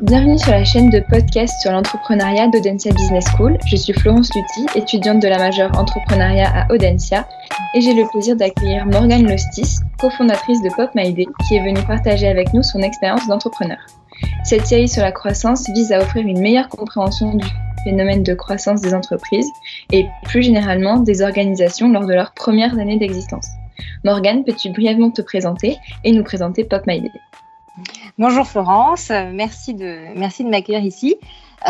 bienvenue 0.00 0.38
sur 0.38 0.50
la 0.50 0.64
chaîne 0.64 0.90
de 0.90 1.00
podcast 1.00 1.54
sur 1.62 1.72
l'entrepreneuriat 1.72 2.48
d'Audencia 2.48 2.92
Business 2.92 3.24
School. 3.36 3.56
Je 3.66 3.76
suis 3.76 3.94
Florence 3.94 4.30
Lutti, 4.34 4.66
étudiante 4.78 5.22
de 5.22 5.28
la 5.28 5.38
majeure 5.38 5.70
entrepreneuriat 5.78 6.50
à 6.54 6.72
Audencia, 6.72 7.26
et 7.74 7.80
j'ai 7.80 7.94
le 7.94 8.06
plaisir 8.10 8.36
d'accueillir 8.36 8.84
Morgane 8.86 9.26
Lostis, 9.26 9.78
cofondatrice 9.98 10.60
de 10.62 10.68
Pop 10.76 10.90
My 10.94 11.14
qui 11.14 11.54
est 11.54 11.64
venue 11.64 11.82
partager 11.86 12.28
avec 12.28 12.52
nous 12.52 12.62
son 12.62 12.80
expérience 12.80 13.26
d'entrepreneur. 13.26 13.78
Cette 14.44 14.66
série 14.66 14.88
sur 14.88 15.02
la 15.02 15.12
croissance 15.12 15.68
vise 15.70 15.92
à 15.92 16.00
offrir 16.00 16.26
une 16.26 16.40
meilleure 16.40 16.68
compréhension 16.68 17.34
du 17.34 17.46
phénomène 17.84 18.22
de 18.22 18.34
croissance 18.34 18.82
des 18.82 18.92
entreprises 18.92 19.50
et 19.92 20.06
plus 20.24 20.42
généralement 20.42 20.98
des 20.98 21.22
organisations 21.22 21.90
lors 21.90 22.06
de 22.06 22.14
leurs 22.14 22.32
premières 22.32 22.78
années 22.78 22.98
d'existence. 22.98 23.48
Morgane, 24.04 24.44
peux-tu 24.44 24.70
brièvement 24.70 25.10
te 25.10 25.22
présenter 25.22 25.78
et 26.04 26.12
nous 26.12 26.24
présenter 26.24 26.64
Pop 26.64 26.82
My 26.86 27.00
Bonjour 28.18 28.46
Florence, 28.46 29.10
merci 29.10 29.74
de, 29.74 30.16
merci 30.16 30.42
de 30.42 30.48
m'accueillir 30.48 30.82
ici. 30.82 31.16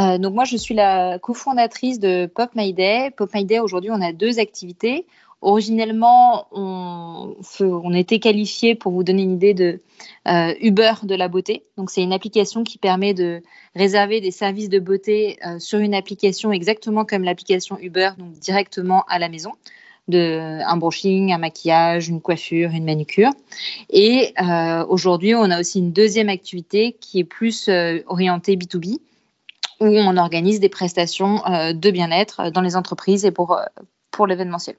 Euh, 0.00 0.16
donc 0.16 0.32
moi, 0.32 0.44
je 0.44 0.56
suis 0.56 0.74
la 0.74 1.18
cofondatrice 1.18 1.98
de 1.98 2.26
Pop 2.26 2.50
My 2.54 2.72
Day. 2.72 3.10
Pop 3.16 3.34
My 3.34 3.44
Day, 3.44 3.58
aujourd'hui, 3.58 3.90
on 3.90 4.00
a 4.00 4.12
deux 4.12 4.38
activités. 4.38 5.06
Originellement, 5.42 6.46
on, 6.52 7.34
on 7.60 7.92
était 7.92 8.20
qualifié, 8.20 8.76
pour 8.76 8.92
vous 8.92 9.02
donner 9.02 9.22
une 9.22 9.32
idée, 9.32 9.54
de 9.54 9.80
euh, 10.28 10.54
Uber 10.60 10.92
de 11.02 11.16
la 11.16 11.26
beauté. 11.26 11.64
Donc 11.76 11.90
c'est 11.90 12.04
une 12.04 12.12
application 12.12 12.62
qui 12.62 12.78
permet 12.78 13.12
de 13.12 13.42
réserver 13.74 14.20
des 14.20 14.30
services 14.30 14.68
de 14.68 14.78
beauté 14.78 15.38
euh, 15.44 15.58
sur 15.58 15.80
une 15.80 15.94
application 15.94 16.52
exactement 16.52 17.04
comme 17.04 17.24
l'application 17.24 17.76
Uber, 17.80 18.10
donc 18.18 18.34
directement 18.34 19.02
à 19.08 19.18
la 19.18 19.28
maison 19.28 19.50
de 20.08 20.60
un 20.64 20.76
brushing, 20.76 21.32
un 21.32 21.38
maquillage, 21.38 22.08
une 22.08 22.20
coiffure, 22.20 22.70
une 22.70 22.84
manucure. 22.84 23.30
Et 23.90 24.32
euh, 24.40 24.84
aujourd'hui, 24.86 25.34
on 25.34 25.50
a 25.50 25.60
aussi 25.60 25.80
une 25.80 25.92
deuxième 25.92 26.28
activité 26.28 26.96
qui 27.00 27.20
est 27.20 27.24
plus 27.24 27.68
euh, 27.68 28.00
orientée 28.06 28.56
B2B, 28.56 28.98
où 29.80 29.86
on 29.86 30.16
organise 30.16 30.60
des 30.60 30.68
prestations 30.68 31.44
euh, 31.46 31.72
de 31.72 31.90
bien-être 31.90 32.50
dans 32.50 32.60
les 32.60 32.76
entreprises 32.76 33.24
et 33.24 33.30
pour, 33.30 33.60
pour 34.10 34.26
l'événementiel. 34.26 34.76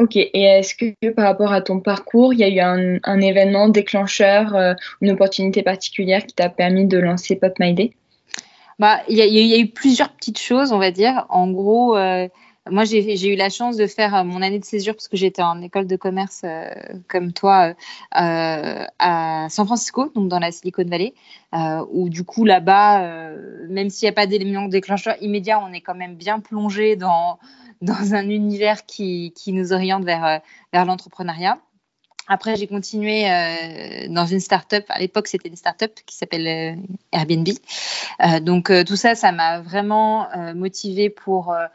Ok, 0.00 0.16
et 0.16 0.30
est-ce 0.32 0.74
que 0.74 1.10
par 1.10 1.24
rapport 1.24 1.52
à 1.52 1.60
ton 1.60 1.78
parcours, 1.78 2.34
il 2.34 2.40
y 2.40 2.44
a 2.44 2.48
eu 2.48 2.58
un, 2.58 2.98
un 3.04 3.20
événement 3.20 3.68
déclencheur, 3.68 4.74
une 5.00 5.12
opportunité 5.12 5.62
particulière 5.62 6.26
qui 6.26 6.34
t'a 6.34 6.48
permis 6.48 6.86
de 6.86 6.98
lancer 6.98 7.36
Pop 7.36 7.52
My 7.60 7.74
Day? 7.74 7.92
Bah, 8.80 8.98
il, 9.08 9.16
y 9.16 9.22
a, 9.22 9.26
il 9.26 9.34
y, 9.34 9.54
a 9.54 9.58
eu 9.58 9.68
plusieurs 9.68 10.08
petites 10.08 10.40
choses, 10.40 10.72
on 10.72 10.78
va 10.78 10.90
dire. 10.90 11.26
En 11.28 11.48
gros, 11.48 11.96
moi, 12.70 12.84
j'ai 12.84 13.26
eu 13.32 13.36
la 13.36 13.50
chance 13.50 13.76
de 13.76 13.86
faire 13.86 14.14
euh, 14.14 14.24
mon 14.24 14.40
année 14.40 14.58
de 14.58 14.64
césure 14.64 14.94
parce 14.94 15.08
que 15.08 15.18
j'étais 15.18 15.42
en 15.42 15.60
école 15.60 15.86
de 15.86 15.96
commerce 15.96 16.42
euh, 16.44 16.70
comme 17.08 17.32
toi 17.34 17.74
euh, 18.16 18.84
à 18.98 19.46
San 19.50 19.66
Francisco, 19.66 20.10
donc 20.14 20.28
dans 20.28 20.38
la 20.38 20.50
Silicon 20.50 20.84
Valley, 20.86 21.12
où 21.90 22.08
du 22.08 22.24
coup 22.24 22.44
là-bas, 22.44 23.30
même 23.68 23.90
s'il 23.90 24.06
n'y 24.06 24.10
a 24.10 24.14
pas 24.14 24.26
d'éléments 24.26 24.66
déclencheurs 24.66 25.16
immédiats, 25.20 25.60
on 25.60 25.72
est 25.72 25.82
quand 25.82 25.94
même 25.94 26.16
bien 26.16 26.40
plongé 26.40 26.96
dans, 26.96 27.38
un 27.82 28.28
univers 28.28 28.86
qui, 28.86 29.32
nous 29.48 29.72
oriente 29.72 30.04
vers, 30.04 30.40
l'entrepreneuriat. 30.72 31.58
Après, 32.26 32.56
j'ai 32.56 32.66
continué 32.66 33.24
dans 34.08 34.26
une 34.26 34.40
start-up. 34.40 34.84
À 34.88 34.98
l'époque, 34.98 35.28
c'était 35.28 35.48
une 35.48 35.56
start-up 35.56 35.92
qui 36.06 36.16
s'appelle 36.16 36.78
Airbnb. 37.12 37.48
donc, 38.40 38.72
tout 38.86 38.96
ça, 38.96 39.14
ça 39.14 39.30
m'a 39.30 39.60
vraiment 39.60 40.26
motivé 40.54 41.10
pour 41.10 41.52
euh, 41.52 41.66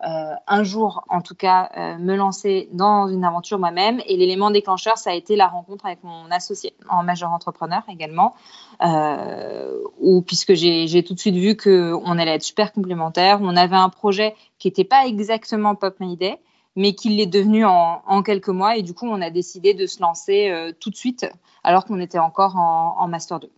un 0.00 0.62
jour, 0.62 1.04
en 1.08 1.20
tout 1.20 1.34
cas, 1.34 1.70
euh, 1.76 1.98
me 1.98 2.14
lancer 2.14 2.68
dans 2.72 3.08
une 3.08 3.24
aventure 3.24 3.58
moi-même. 3.58 4.00
Et 4.06 4.16
l'élément 4.16 4.50
déclencheur, 4.50 4.96
ça 4.96 5.10
a 5.10 5.14
été 5.14 5.34
la 5.34 5.48
rencontre 5.48 5.86
avec 5.86 6.04
mon 6.04 6.30
associé 6.30 6.74
en 6.88 7.02
majeur 7.02 7.32
entrepreneur 7.32 7.82
également, 7.88 8.34
euh, 8.82 9.76
où, 9.98 10.22
puisque 10.22 10.54
j'ai 10.54 11.02
tout 11.02 11.14
de 11.14 11.18
suite 11.18 11.34
vu 11.34 11.56
qu'on 11.56 12.18
allait 12.18 12.34
être 12.34 12.44
super 12.44 12.72
complémentaires. 12.72 13.40
On 13.42 13.56
avait 13.56 13.76
un 13.76 13.88
projet 13.88 14.36
qui 14.58 14.68
n'était 14.68 14.84
pas 14.84 15.06
exactement 15.06 15.74
Pop 15.74 15.96
My 15.98 16.16
Day, 16.16 16.38
mais 16.76 16.94
qui 16.94 17.08
l'est 17.08 17.26
devenu 17.26 17.64
en, 17.64 18.02
en, 18.06 18.22
quelques 18.22 18.48
mois. 18.48 18.76
Et 18.76 18.82
du 18.82 18.94
coup, 18.94 19.08
on 19.08 19.20
a 19.20 19.30
décidé 19.30 19.74
de 19.74 19.86
se 19.86 20.00
lancer 20.00 20.48
euh, 20.48 20.72
tout 20.78 20.90
de 20.90 20.96
suite, 20.96 21.26
alors 21.64 21.84
qu'on 21.84 22.00
était 22.00 22.20
encore 22.20 22.56
en, 22.56 22.94
en 22.98 23.08
Master 23.08 23.40
2. 23.40 23.50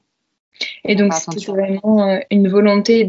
Et 0.84 0.94
donc, 0.94 1.12
c'était 1.14 1.44
vraiment 1.46 2.08
euh, 2.08 2.18
une 2.30 2.48
volonté 2.48 3.04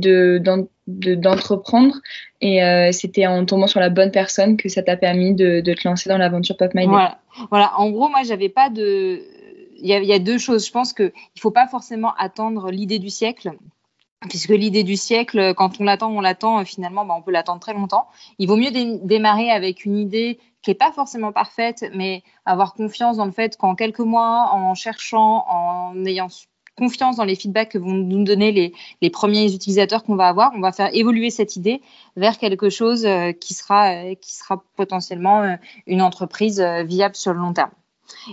d'entreprendre. 0.88 1.96
De, 1.96 2.02
et 2.42 2.64
euh, 2.64 2.92
c'était 2.92 3.28
en 3.28 3.46
tombant 3.46 3.68
sur 3.68 3.80
la 3.80 3.90
bonne 3.90 4.12
personne 4.12 4.58
que 4.58 4.70
ça 4.70 4.84
t'a 4.84 4.98
permis 4.98 5.34
de, 5.34 5.62
te 5.62 5.88
lancer 5.88 6.10
dans 6.10 6.18
l'aventure 6.18 6.58
Pop 6.58 6.74
My 6.74 6.86
Voilà. 6.86 7.20
voilà. 7.50 7.80
En 7.80 7.90
gros, 7.90 8.10
moi, 8.10 8.24
j'avais 8.24 8.50
pas 8.50 8.70
de. 8.70 9.22
Il 9.78 9.88
y, 9.88 9.94
a, 9.94 10.00
il 10.00 10.06
y, 10.06 10.14
a 10.14 10.20
deux 10.20 10.38
choses. 10.38 10.66
Je 10.68 10.72
pense 10.72 10.94
qu'il 10.94 11.06
ne 11.06 11.40
faut 11.40 11.50
pas 11.50 11.68
forcément 11.68 12.14
attendre 12.16 12.70
l'idée 12.70 13.00
du 13.00 13.10
siècle. 13.10 13.52
Puisque 14.30 14.50
l'idée 14.50 14.84
du 14.84 14.96
siècle, 14.96 15.56
quand 15.56 15.82
on 15.82 15.84
l'attend, 15.84 16.12
on 16.12 16.22
l'attend, 16.22 16.64
finalement, 16.64 17.04
bah, 17.06 17.16
on 17.18 17.24
peut 17.24 17.32
l'attendre 17.32 17.60
très 17.60 17.74
longtemps. 17.74 18.06
Il 18.38 18.48
vaut 18.48 18.58
mieux 18.58 18.70
démarrer 19.02 19.50
avec 19.50 19.84
une 19.86 19.98
idée 19.98 20.38
qui 20.62 20.70
n'est 20.70 20.76
pas 20.76 20.92
forcément 20.92 21.32
parfaite, 21.32 21.90
mais 21.96 22.22
avoir 22.46 22.76
confiance 22.76 23.18
dans 23.18 23.26
le 23.26 23.32
fait 23.32 23.58
qu'en 23.58 23.74
quelques 23.74 24.00
mois, 24.00 24.52
en 24.54 24.76
cherchant, 24.76 25.46
en 25.50 26.06
ayant 26.06 26.28
confiance 26.78 27.18
dans 27.18 27.26
les 27.26 27.36
feedbacks 27.36 27.70
que 27.70 27.78
vont 27.78 27.94
nous 27.94 28.24
donner 28.24 28.74
les, 29.02 29.10
premiers 29.10 29.54
utilisateurs 29.54 30.04
qu'on 30.04 30.16
va 30.16 30.28
avoir, 30.28 30.52
on 30.56 30.62
va 30.62 30.72
faire 30.72 30.90
évoluer 30.94 31.30
cette 31.30 31.56
idée 31.56 31.82
vers 32.16 32.38
quelque 32.38 32.70
chose 32.70 33.06
euh, 33.06 33.32
qui 33.32 33.54
sera, 33.54 33.94
euh, 33.94 34.16
qui 34.16 34.36
sera 34.36 34.64
potentiellement 34.76 35.44
euh, 35.44 35.56
une 35.86 36.02
entreprise 36.02 36.62
viable 36.86 37.16
sur 37.16 37.34
le 37.34 37.40
long 37.40 37.54
terme. 37.54 37.72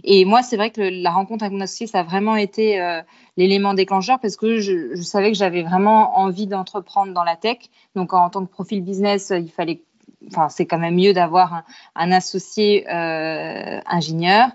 Et 0.03 0.25
moi, 0.25 0.43
c'est 0.43 0.57
vrai 0.57 0.71
que 0.71 0.81
la 0.81 1.11
rencontre 1.11 1.45
avec 1.45 1.57
mon 1.57 1.61
associé, 1.63 1.87
ça 1.87 2.01
a 2.01 2.03
vraiment 2.03 2.35
été 2.35 2.81
l'élément 3.37 3.75
déclencheur 3.75 4.19
parce 4.19 4.35
que 4.35 4.59
je, 4.59 5.01
savais 5.03 5.31
que 5.31 5.39
j'avais 5.39 5.63
vraiment 5.63 6.19
envie 6.19 6.49
d'entreprendre 6.49 7.13
dans 7.15 7.23
la 7.23 7.37
tech. 7.37 7.59
Donc, 7.95 8.13
en 8.13 8.29
tant 8.29 8.45
que 8.45 8.51
profil 8.51 8.83
business, 8.83 9.33
il 9.33 9.53
fallait, 9.53 9.83
enfin, 10.27 10.49
c'est 10.49 10.67
quand 10.67 10.79
même 10.79 10.97
mieux 10.97 11.13
d'avoir 11.13 11.63
un, 11.95 12.11
associé 12.11 12.89
ingénieur. 12.89 14.51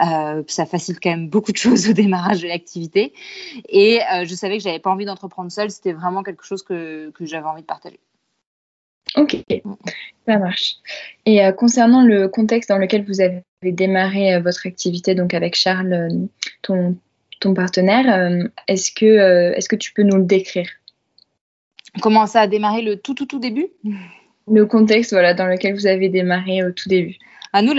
Euh, 0.00 0.42
ça 0.46 0.64
facilite 0.66 1.00
quand 1.02 1.10
même 1.10 1.28
beaucoup 1.28 1.52
de 1.52 1.56
choses 1.56 1.88
au 1.88 1.92
démarrage 1.92 2.42
de 2.42 2.48
l'activité. 2.48 3.12
Et 3.68 4.00
euh, 4.00 4.24
je 4.24 4.34
savais 4.34 4.58
que 4.58 4.62
j'avais 4.62 4.78
pas 4.78 4.90
envie 4.90 5.04
d'entreprendre 5.04 5.50
seule. 5.50 5.70
C'était 5.70 5.92
vraiment 5.92 6.22
quelque 6.22 6.44
chose 6.44 6.62
que, 6.62 7.10
que 7.10 7.26
j'avais 7.26 7.46
envie 7.46 7.62
de 7.62 7.66
partager. 7.66 7.98
Ok, 9.16 9.36
ça 10.26 10.38
marche. 10.38 10.76
Et 11.24 11.44
euh, 11.44 11.52
concernant 11.52 12.02
le 12.02 12.28
contexte 12.28 12.68
dans 12.68 12.78
lequel 12.78 13.04
vous 13.04 13.20
avez 13.20 13.42
démarré 13.62 14.40
votre 14.40 14.66
activité, 14.66 15.14
donc 15.14 15.34
avec 15.34 15.56
Charles, 15.56 16.08
ton, 16.62 16.96
ton 17.40 17.54
partenaire, 17.54 18.48
est-ce 18.68 18.92
que, 18.92 19.54
est-ce 19.54 19.68
que 19.68 19.76
tu 19.76 19.92
peux 19.92 20.02
nous 20.02 20.18
le 20.18 20.24
décrire? 20.24 20.68
Comment 22.02 22.26
ça 22.26 22.42
a 22.42 22.46
démarré 22.46 22.82
le 22.82 22.96
tout, 22.96 23.14
tout, 23.14 23.26
tout 23.26 23.40
début? 23.40 23.68
Le 24.46 24.66
contexte 24.66 25.12
voilà, 25.12 25.34
dans 25.34 25.46
lequel 25.46 25.74
vous 25.74 25.86
avez 25.86 26.08
démarré 26.08 26.62
au 26.62 26.70
tout 26.70 26.88
début. 26.88 27.16
À 27.58 27.62
nous, 27.62 27.72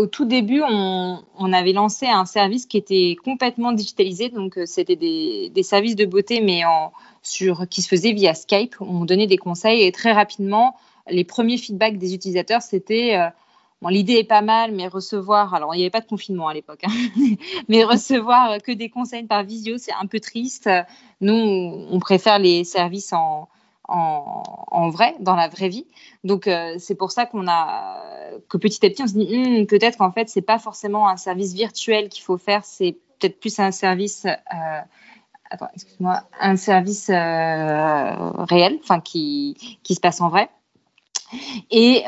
au 0.00 0.06
tout 0.06 0.24
début, 0.24 0.62
on, 0.62 1.52
avait 1.52 1.72
lancé 1.72 2.06
un 2.06 2.24
service 2.26 2.66
qui 2.66 2.76
était 2.76 3.16
complètement 3.24 3.72
digitalisé. 3.72 4.28
Donc, 4.28 4.56
euh, 4.56 4.66
c'était 4.66 4.94
des, 4.94 5.62
services 5.64 5.96
de 5.96 6.04
beauté, 6.04 6.40
mais 6.40 6.62
qui 7.24 7.82
se 7.82 7.88
faisaient 7.88 8.12
via 8.12 8.34
Skype. 8.34 8.76
On 8.78 9.04
donnait 9.04 9.26
des 9.26 9.36
conseils 9.36 9.82
et 9.82 9.90
très 9.90 10.12
rapidement, 10.12 10.76
les 11.08 11.24
premiers 11.24 11.58
feedbacks 11.58 11.98
des 11.98 12.14
utilisateurs, 12.14 12.62
c'était 12.62 13.16
euh, 13.16 13.88
l'idée 13.90 14.18
est 14.18 14.22
pas 14.22 14.42
mal, 14.42 14.70
mais 14.70 14.86
recevoir, 14.86 15.52
alors 15.52 15.74
il 15.74 15.78
n'y 15.78 15.82
avait 15.82 15.90
pas 15.90 16.00
de 16.00 16.06
confinement 16.06 16.46
à 16.46 16.54
l'époque, 16.54 16.84
hein, 16.84 16.92
mais 17.68 17.82
recevoir 17.82 18.62
que 18.62 18.70
des 18.70 18.90
conseils 18.90 19.24
par 19.24 19.42
visio, 19.42 19.76
c'est 19.76 19.94
un 20.00 20.06
peu 20.06 20.20
triste. 20.20 20.70
Nous, 21.20 21.34
on 21.34 21.98
préfère 21.98 22.38
les 22.38 22.62
services 22.62 23.12
en, 23.12 23.48
en, 23.90 24.88
vrai, 24.90 25.14
dans 25.20 25.34
la 25.34 25.48
vraie 25.48 25.68
vie. 25.68 25.86
Donc 26.24 26.46
euh, 26.46 26.76
c'est 26.78 26.94
pour 26.94 27.10
ça 27.10 27.26
qu'on 27.26 27.46
a 27.48 28.02
que 28.48 28.56
petit 28.56 28.84
à 28.84 28.90
petit 28.90 29.02
on 29.02 29.06
se 29.06 29.14
dit 29.14 29.36
hmm, 29.36 29.66
peut-être 29.66 29.98
qu'en 29.98 30.12
fait 30.12 30.28
c'est 30.28 30.42
pas 30.42 30.58
forcément 30.58 31.08
un 31.08 31.16
service 31.16 31.54
virtuel 31.54 32.08
qu'il 32.08 32.22
faut 32.22 32.38
faire, 32.38 32.64
c'est 32.64 32.96
peut-être 33.18 33.40
plus 33.40 33.58
un 33.58 33.72
service 33.72 34.26
euh, 34.26 34.80
attends, 35.50 35.68
excuse-moi, 35.74 36.22
un 36.40 36.56
service 36.56 37.10
euh, 37.10 38.30
réel, 38.44 38.78
enfin 38.82 39.00
qui, 39.00 39.78
qui 39.82 39.94
se 39.94 40.00
passe 40.00 40.20
en 40.20 40.28
vrai. 40.28 40.48
Et, 41.70 42.04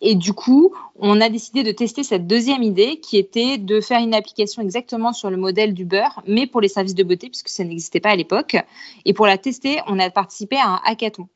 et 0.00 0.14
du 0.14 0.32
coup, 0.32 0.72
on 1.00 1.20
a 1.20 1.28
décidé 1.28 1.64
de 1.64 1.72
tester 1.72 2.04
cette 2.04 2.26
deuxième 2.26 2.62
idée 2.62 3.00
qui 3.00 3.18
était 3.18 3.58
de 3.58 3.80
faire 3.80 4.00
une 4.00 4.14
application 4.14 4.62
exactement 4.62 5.12
sur 5.12 5.28
le 5.28 5.36
modèle 5.36 5.74
du 5.74 5.84
beurre, 5.84 6.22
mais 6.26 6.46
pour 6.46 6.60
les 6.60 6.68
services 6.68 6.94
de 6.94 7.02
beauté, 7.02 7.28
puisque 7.28 7.48
ça 7.48 7.64
n'existait 7.64 8.00
pas 8.00 8.10
à 8.10 8.16
l'époque. 8.16 8.56
Et 9.04 9.12
pour 9.12 9.26
la 9.26 9.38
tester, 9.38 9.80
on 9.88 9.98
a 9.98 10.08
participé 10.10 10.56
à 10.56 10.68
un 10.68 10.80
hackathon. 10.84 11.28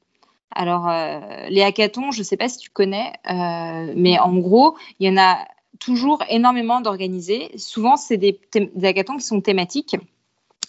Alors, 0.55 0.89
euh, 0.89 1.49
les 1.49 1.63
hackathons, 1.63 2.13
je 2.13 2.21
ne 2.21 2.25
sais 2.25 2.37
pas 2.37 2.49
si 2.49 2.59
tu 2.59 2.71
connais, 2.71 3.13
euh, 3.29 3.93
mais 3.97 4.19
en 4.19 4.37
gros, 4.37 4.77
il 5.01 5.09
y 5.09 5.11
en 5.11 5.21
a 5.21 5.39
toujours 5.81 6.23
énormément 6.29 6.81
d'organisés. 6.81 7.51
Souvent, 7.57 7.97
c'est 7.97 8.17
des, 8.17 8.39
des 8.53 8.87
hackathons 8.87 9.17
qui 9.17 9.25
sont 9.25 9.41
thématiques. 9.41 9.97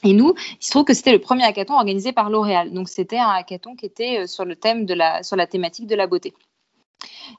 Et 0.03 0.13
nous, 0.13 0.33
il 0.59 0.65
se 0.65 0.71
trouve 0.71 0.83
que 0.83 0.93
c'était 0.93 1.11
le 1.11 1.19
premier 1.19 1.43
hackathon 1.43 1.75
organisé 1.75 2.11
par 2.11 2.29
L'Oréal. 2.29 2.73
Donc, 2.73 2.89
c'était 2.89 3.19
un 3.19 3.29
hackathon 3.29 3.75
qui 3.75 3.85
était 3.85 4.21
euh, 4.21 4.27
sur 4.27 4.45
le 4.45 4.55
thème 4.55 4.85
de 4.85 4.95
la, 4.95 5.21
sur 5.21 5.35
la 5.35 5.45
thématique 5.45 5.85
de 5.85 5.95
la 5.95 6.07
beauté. 6.07 6.33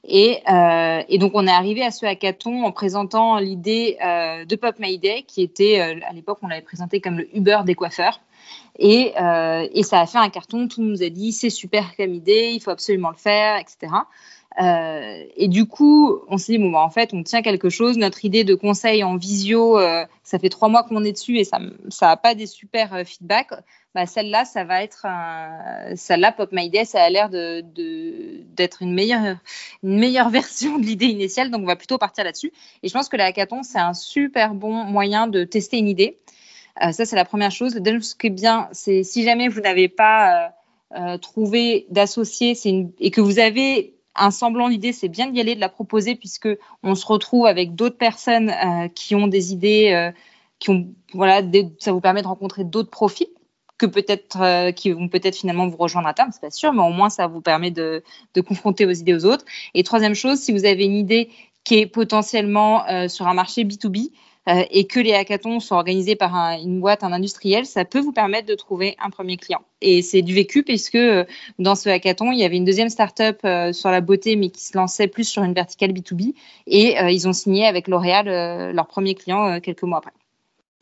Et, 0.07 0.41
euh, 0.49 1.03
et, 1.07 1.17
donc, 1.17 1.31
on 1.35 1.47
est 1.47 1.51
arrivé 1.51 1.83
à 1.83 1.91
ce 1.91 2.05
hackathon 2.05 2.63
en 2.63 2.71
présentant 2.71 3.37
l'idée 3.37 3.97
euh, 4.03 4.45
de 4.45 4.55
Pop 4.55 4.75
My 4.79 4.97
Day, 4.97 5.23
qui 5.27 5.41
était, 5.41 5.79
euh, 5.79 5.99
à 6.07 6.13
l'époque, 6.13 6.39
on 6.41 6.47
l'avait 6.47 6.61
présenté 6.61 7.01
comme 7.01 7.17
le 7.17 7.35
Uber 7.35 7.59
des 7.65 7.75
coiffeurs. 7.75 8.21
Et, 8.77 9.13
et, 9.73 9.83
ça 9.83 10.01
a 10.01 10.05
fait 10.05 10.17
un 10.17 10.29
carton, 10.29 10.67
tout 10.67 10.81
le 10.81 10.87
monde 10.87 10.97
nous 10.97 11.03
a 11.03 11.09
dit 11.09 11.31
c'est 11.31 11.49
super 11.49 11.95
comme 11.95 12.13
idée, 12.13 12.51
il 12.53 12.59
faut 12.59 12.71
absolument 12.71 13.09
le 13.09 13.15
faire, 13.15 13.57
etc. 13.57 13.87
Euh, 14.61 15.23
et 15.35 15.47
du 15.47 15.65
coup, 15.65 16.21
on 16.29 16.37
s'est 16.37 16.53
dit, 16.53 16.57
bon, 16.57 16.71
bah, 16.71 16.81
en 16.81 16.89
fait, 16.89 17.13
on 17.13 17.23
tient 17.23 17.41
quelque 17.41 17.69
chose. 17.69 17.97
Notre 17.97 18.23
idée 18.23 18.43
de 18.43 18.55
conseil 18.55 19.03
en 19.03 19.17
visio, 19.17 19.77
euh, 19.77 20.05
ça 20.23 20.39
fait 20.39 20.49
trois 20.49 20.69
mois 20.69 20.83
qu'on 20.83 21.03
est 21.03 21.11
dessus 21.11 21.37
et 21.37 21.43
ça 21.43 21.59
n'a 22.01 22.17
pas 22.17 22.35
des 22.35 22.47
super 22.47 22.93
euh, 22.93 23.03
feedbacks. 23.03 23.53
Bah, 23.93 24.05
celle-là, 24.05 24.45
ça 24.45 24.63
va 24.63 24.83
être 24.83 25.05
un... 25.05 25.95
celle-là, 25.95 26.31
Pop 26.31 26.49
My 26.51 26.69
Day, 26.69 26.85
ça 26.85 27.03
a 27.03 27.09
l'air 27.09 27.29
de, 27.29 27.63
d'être 28.55 28.81
une 28.81 28.93
meilleure, 28.93 29.37
une 29.83 29.99
meilleure 29.99 30.29
version 30.29 30.79
de 30.79 30.85
l'idée 30.85 31.07
initiale. 31.07 31.51
Donc, 31.51 31.63
on 31.63 31.67
va 31.67 31.75
plutôt 31.75 31.97
partir 31.97 32.23
là-dessus. 32.23 32.51
Et 32.83 32.87
je 32.87 32.93
pense 32.93 33.09
que 33.09 33.17
la 33.17 33.25
hackathon, 33.25 33.63
c'est 33.63 33.79
un 33.79 33.93
super 33.93 34.53
bon 34.53 34.85
moyen 34.85 35.27
de 35.27 35.43
tester 35.43 35.77
une 35.77 35.87
idée. 35.87 36.17
Ça, 36.91 37.05
c'est 37.05 37.15
la 37.15 37.23
première 37.23 37.51
chose. 37.51 37.73
Le 37.73 37.79
deuxième, 37.79 38.01
ce 38.01 38.15
qui 38.15 38.27
est 38.27 38.29
bien, 38.29 38.67
c'est 38.73 39.03
si 39.03 39.23
jamais 39.23 39.47
vous 39.47 39.61
n'avez 39.61 39.87
pas 39.87 40.51
trouvé 41.21 41.85
d'associé 41.89 42.53
une... 42.65 42.91
et 42.99 43.11
que 43.11 43.21
vous 43.21 43.39
avez 43.39 43.94
un 44.15 44.31
semblant 44.31 44.69
d'idée, 44.69 44.93
c'est 44.93 45.09
bien 45.09 45.29
d'y 45.29 45.39
aller, 45.39 45.55
de 45.55 45.59
la 45.59 45.69
proposer, 45.69 46.15
puisque 46.15 46.49
on 46.83 46.95
se 46.95 47.05
retrouve 47.05 47.45
avec 47.45 47.75
d'autres 47.75 47.97
personnes 47.97 48.49
euh, 48.49 48.87
qui 48.87 49.15
ont 49.15 49.27
des 49.27 49.53
idées, 49.53 49.91
euh, 49.91 50.11
qui 50.59 50.69
ont, 50.69 50.87
voilà, 51.13 51.41
ça 51.79 51.91
vous 51.91 52.01
permet 52.01 52.21
de 52.21 52.27
rencontrer 52.27 52.63
d'autres 52.63 52.89
profils 52.89 53.27
que 53.77 53.85
peut-être, 53.85 54.41
euh, 54.41 54.71
qui 54.71 54.91
vont 54.91 55.09
peut-être 55.09 55.35
finalement 55.35 55.67
vous 55.67 55.77
rejoindre 55.77 56.07
à 56.07 56.13
terme, 56.13 56.29
c'est 56.31 56.41
pas 56.41 56.51
sûr, 56.51 56.71
mais 56.71 56.81
au 56.81 56.91
moins 56.91 57.09
ça 57.09 57.27
vous 57.27 57.41
permet 57.41 57.71
de, 57.71 58.03
de 58.33 58.41
confronter 58.41 58.85
vos 58.85 58.91
idées 58.91 59.13
aux 59.13 59.25
autres. 59.25 59.43
Et 59.73 59.83
troisième 59.83 60.15
chose, 60.15 60.39
si 60.39 60.53
vous 60.53 60.65
avez 60.65 60.85
une 60.85 60.95
idée 60.95 61.29
qui 61.65 61.79
est 61.79 61.87
potentiellement 61.87 62.85
sur 63.09 63.27
un 63.27 63.33
marché 63.33 63.63
B2B, 63.63 64.11
euh, 64.11 64.11
et 64.47 64.85
que 64.85 64.99
les 64.99 65.13
hackathons 65.13 65.59
sont 65.59 65.75
organisés 65.75 66.15
par 66.15 66.35
une 66.61 66.79
boîte, 66.79 67.03
un 67.03 67.11
industriel, 67.11 67.65
ça 67.65 67.85
peut 67.85 67.99
vous 67.99 68.11
permettre 68.11 68.47
de 68.47 68.55
trouver 68.55 68.95
un 69.03 69.09
premier 69.09 69.37
client. 69.37 69.61
Et 69.81 70.01
c'est 70.01 70.21
du 70.21 70.33
vécu 70.33 70.63
puisque 70.63 70.95
euh, 70.95 71.25
dans 71.59 71.75
ce 71.75 71.89
hackathon, 71.89 72.31
il 72.31 72.39
y 72.39 72.43
avait 72.43 72.57
une 72.57 72.65
deuxième 72.65 72.89
startup 72.89 73.37
euh, 73.43 73.73
sur 73.73 73.89
la 73.89 74.01
beauté, 74.01 74.35
mais 74.35 74.49
qui 74.49 74.63
se 74.63 74.77
lançait 74.77 75.07
plus 75.07 75.27
sur 75.27 75.43
une 75.43 75.53
verticale 75.53 75.91
B2B. 75.91 76.33
Et 76.67 76.95
ils 77.11 77.27
ont 77.27 77.33
signé 77.33 77.65
avec 77.65 77.87
L'Oréal 77.87 78.71
leur 78.73 78.87
premier 78.87 79.15
client 79.15 79.59
quelques 79.59 79.83
mois 79.83 79.99
après. 79.99 80.11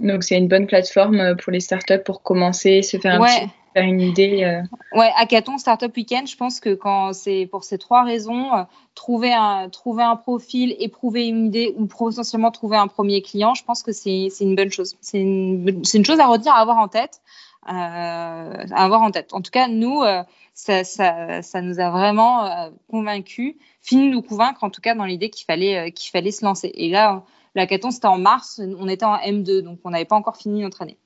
Donc 0.01 0.23
c'est 0.23 0.37
une 0.37 0.47
bonne 0.47 0.67
plateforme 0.67 1.35
pour 1.37 1.51
les 1.51 1.59
startups 1.59 2.03
pour 2.03 2.21
commencer, 2.21 2.81
se 2.81 2.97
faire 2.97 3.21
un 3.21 3.25
petit 3.25 3.49
une 3.81 4.01
idée. 4.01 4.43
Euh... 4.43 4.61
Ouais, 4.97 5.11
Hackathon 5.15 5.57
Startup 5.57 5.95
Weekend, 5.95 6.27
je 6.27 6.37
pense 6.37 6.59
que 6.59 6.73
quand 6.73 7.13
c'est 7.13 7.47
pour 7.49 7.63
ces 7.63 7.77
trois 7.77 8.03
raisons, 8.03 8.53
euh, 8.53 8.63
trouver, 8.95 9.33
un, 9.33 9.69
trouver 9.69 10.03
un 10.03 10.15
profil, 10.15 10.75
éprouver 10.79 11.27
une 11.27 11.47
idée 11.47 11.73
ou 11.77 11.85
potentiellement 11.85 12.51
trouver 12.51 12.77
un 12.77 12.87
premier 12.87 13.21
client, 13.21 13.53
je 13.53 13.63
pense 13.63 13.83
que 13.83 13.91
c'est 13.91 14.29
une 14.39 14.55
bonne 14.55 14.71
chose. 14.71 14.95
C'est 15.01 15.19
une, 15.19 15.81
une, 15.93 16.05
chose 16.05 16.19
à 16.19 16.27
retenir, 16.27 16.53
à 16.53 16.59
avoir 16.59 16.77
en 16.77 16.87
tête. 16.87 17.21
Euh, 17.67 17.71
à 17.71 18.83
avoir 18.83 19.01
en 19.01 19.11
tête. 19.11 19.33
En 19.33 19.41
tout 19.41 19.51
cas, 19.51 19.69
nous, 19.69 20.01
euh, 20.01 20.21
ça, 20.53 20.83
ça, 20.83 21.41
ça, 21.41 21.61
nous 21.61 21.79
a 21.79 21.91
vraiment 21.91 22.45
euh, 22.45 22.69
convaincus, 22.89 23.55
fini 23.81 24.09
de 24.09 24.13
nous 24.15 24.21
convaincre 24.21 24.65
en 24.65 24.69
tout 24.69 24.81
cas 24.81 24.95
dans 24.95 25.05
l'idée 25.05 25.29
qu'il 25.29 25.45
fallait, 25.45 25.93
qu'il 25.93 26.11
fallait 26.11 26.31
se 26.31 26.43
lancer. 26.43 26.69
Et 26.73 26.89
là, 26.89 27.23
l'hackathon, 27.55 27.91
c'était 27.91 28.07
en 28.07 28.17
mars, 28.17 28.59
on 28.77 28.89
était 28.89 29.05
en 29.05 29.15
M2, 29.15 29.61
donc 29.61 29.79
on 29.85 29.91
n'avait 29.91 30.03
pas 30.03 30.17
encore 30.17 30.35
fini 30.35 30.61
notre 30.61 30.81
année. 30.81 30.97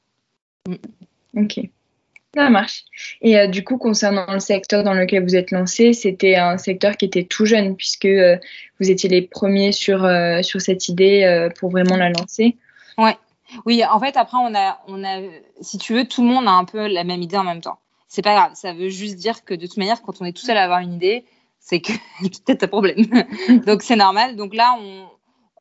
Ok. 1.36 1.60
Ça 2.34 2.50
marche. 2.50 2.84
Et 3.22 3.38
euh, 3.38 3.48
du 3.48 3.64
coup, 3.64 3.78
concernant 3.78 4.32
le 4.32 4.40
secteur 4.40 4.84
dans 4.84 4.94
lequel 4.94 5.24
vous 5.24 5.36
êtes 5.36 5.52
lancé, 5.52 5.94
c'était 5.94 6.36
un 6.36 6.58
secteur 6.58 6.98
qui 6.98 7.06
était 7.06 7.24
tout 7.24 7.46
jeune 7.46 7.76
puisque 7.76 8.06
euh, 8.06 8.38
vous 8.80 8.92
étiez 8.92 9.10
les 9.10 9.22
premiers 9.22 9.72
sur, 9.72 10.04
euh, 10.04 10.42
sur 10.42 10.62
cette 10.62 10.90
idée 10.90 11.50
pour 11.58 11.72
vraiment 11.72 11.96
la 11.96 12.10
lancer. 12.10 12.58
Ouais. 12.98 13.18
Oui, 13.66 13.82
en 13.90 14.00
fait, 14.00 14.18
après, 14.18 14.38
on 14.38 14.54
a, 14.54 14.80
on 14.88 15.04
a, 15.06 15.22
si 15.62 15.78
tu 15.78 15.94
veux, 15.94 16.06
tout 16.06 16.22
le 16.22 16.28
monde 16.28 16.48
a 16.48 16.52
un 16.52 16.66
peu 16.66 16.88
la 16.88 17.06
même 17.06 17.22
idée 17.22 17.38
en 17.38 17.46
même 17.46 17.62
temps. 17.62 17.80
C'est 18.10 18.22
pas 18.22 18.34
grave. 18.34 18.52
Ça 18.56 18.74
veut 18.74 18.90
juste 18.90 19.16
dire 19.16 19.46
que 19.46 19.54
de 19.54 19.66
toute 19.66 19.78
manière, 19.78 20.02
quand 20.02 20.22
on 20.22 20.26
est 20.26 20.34
tout 20.34 20.46
seul 20.46 20.58
à 20.58 20.64
avoir 20.64 20.80
une 20.80 20.94
idée, 20.94 21.24
c'est 21.60 21.80
que 21.80 21.94
peut-être 22.22 22.64
un 22.64 22.68
problème. 22.68 23.06
Donc, 23.66 23.84
c'est 23.84 23.96
normal. 23.96 24.36
Donc 24.36 24.54
là, 24.54 24.78
on, 24.80 25.08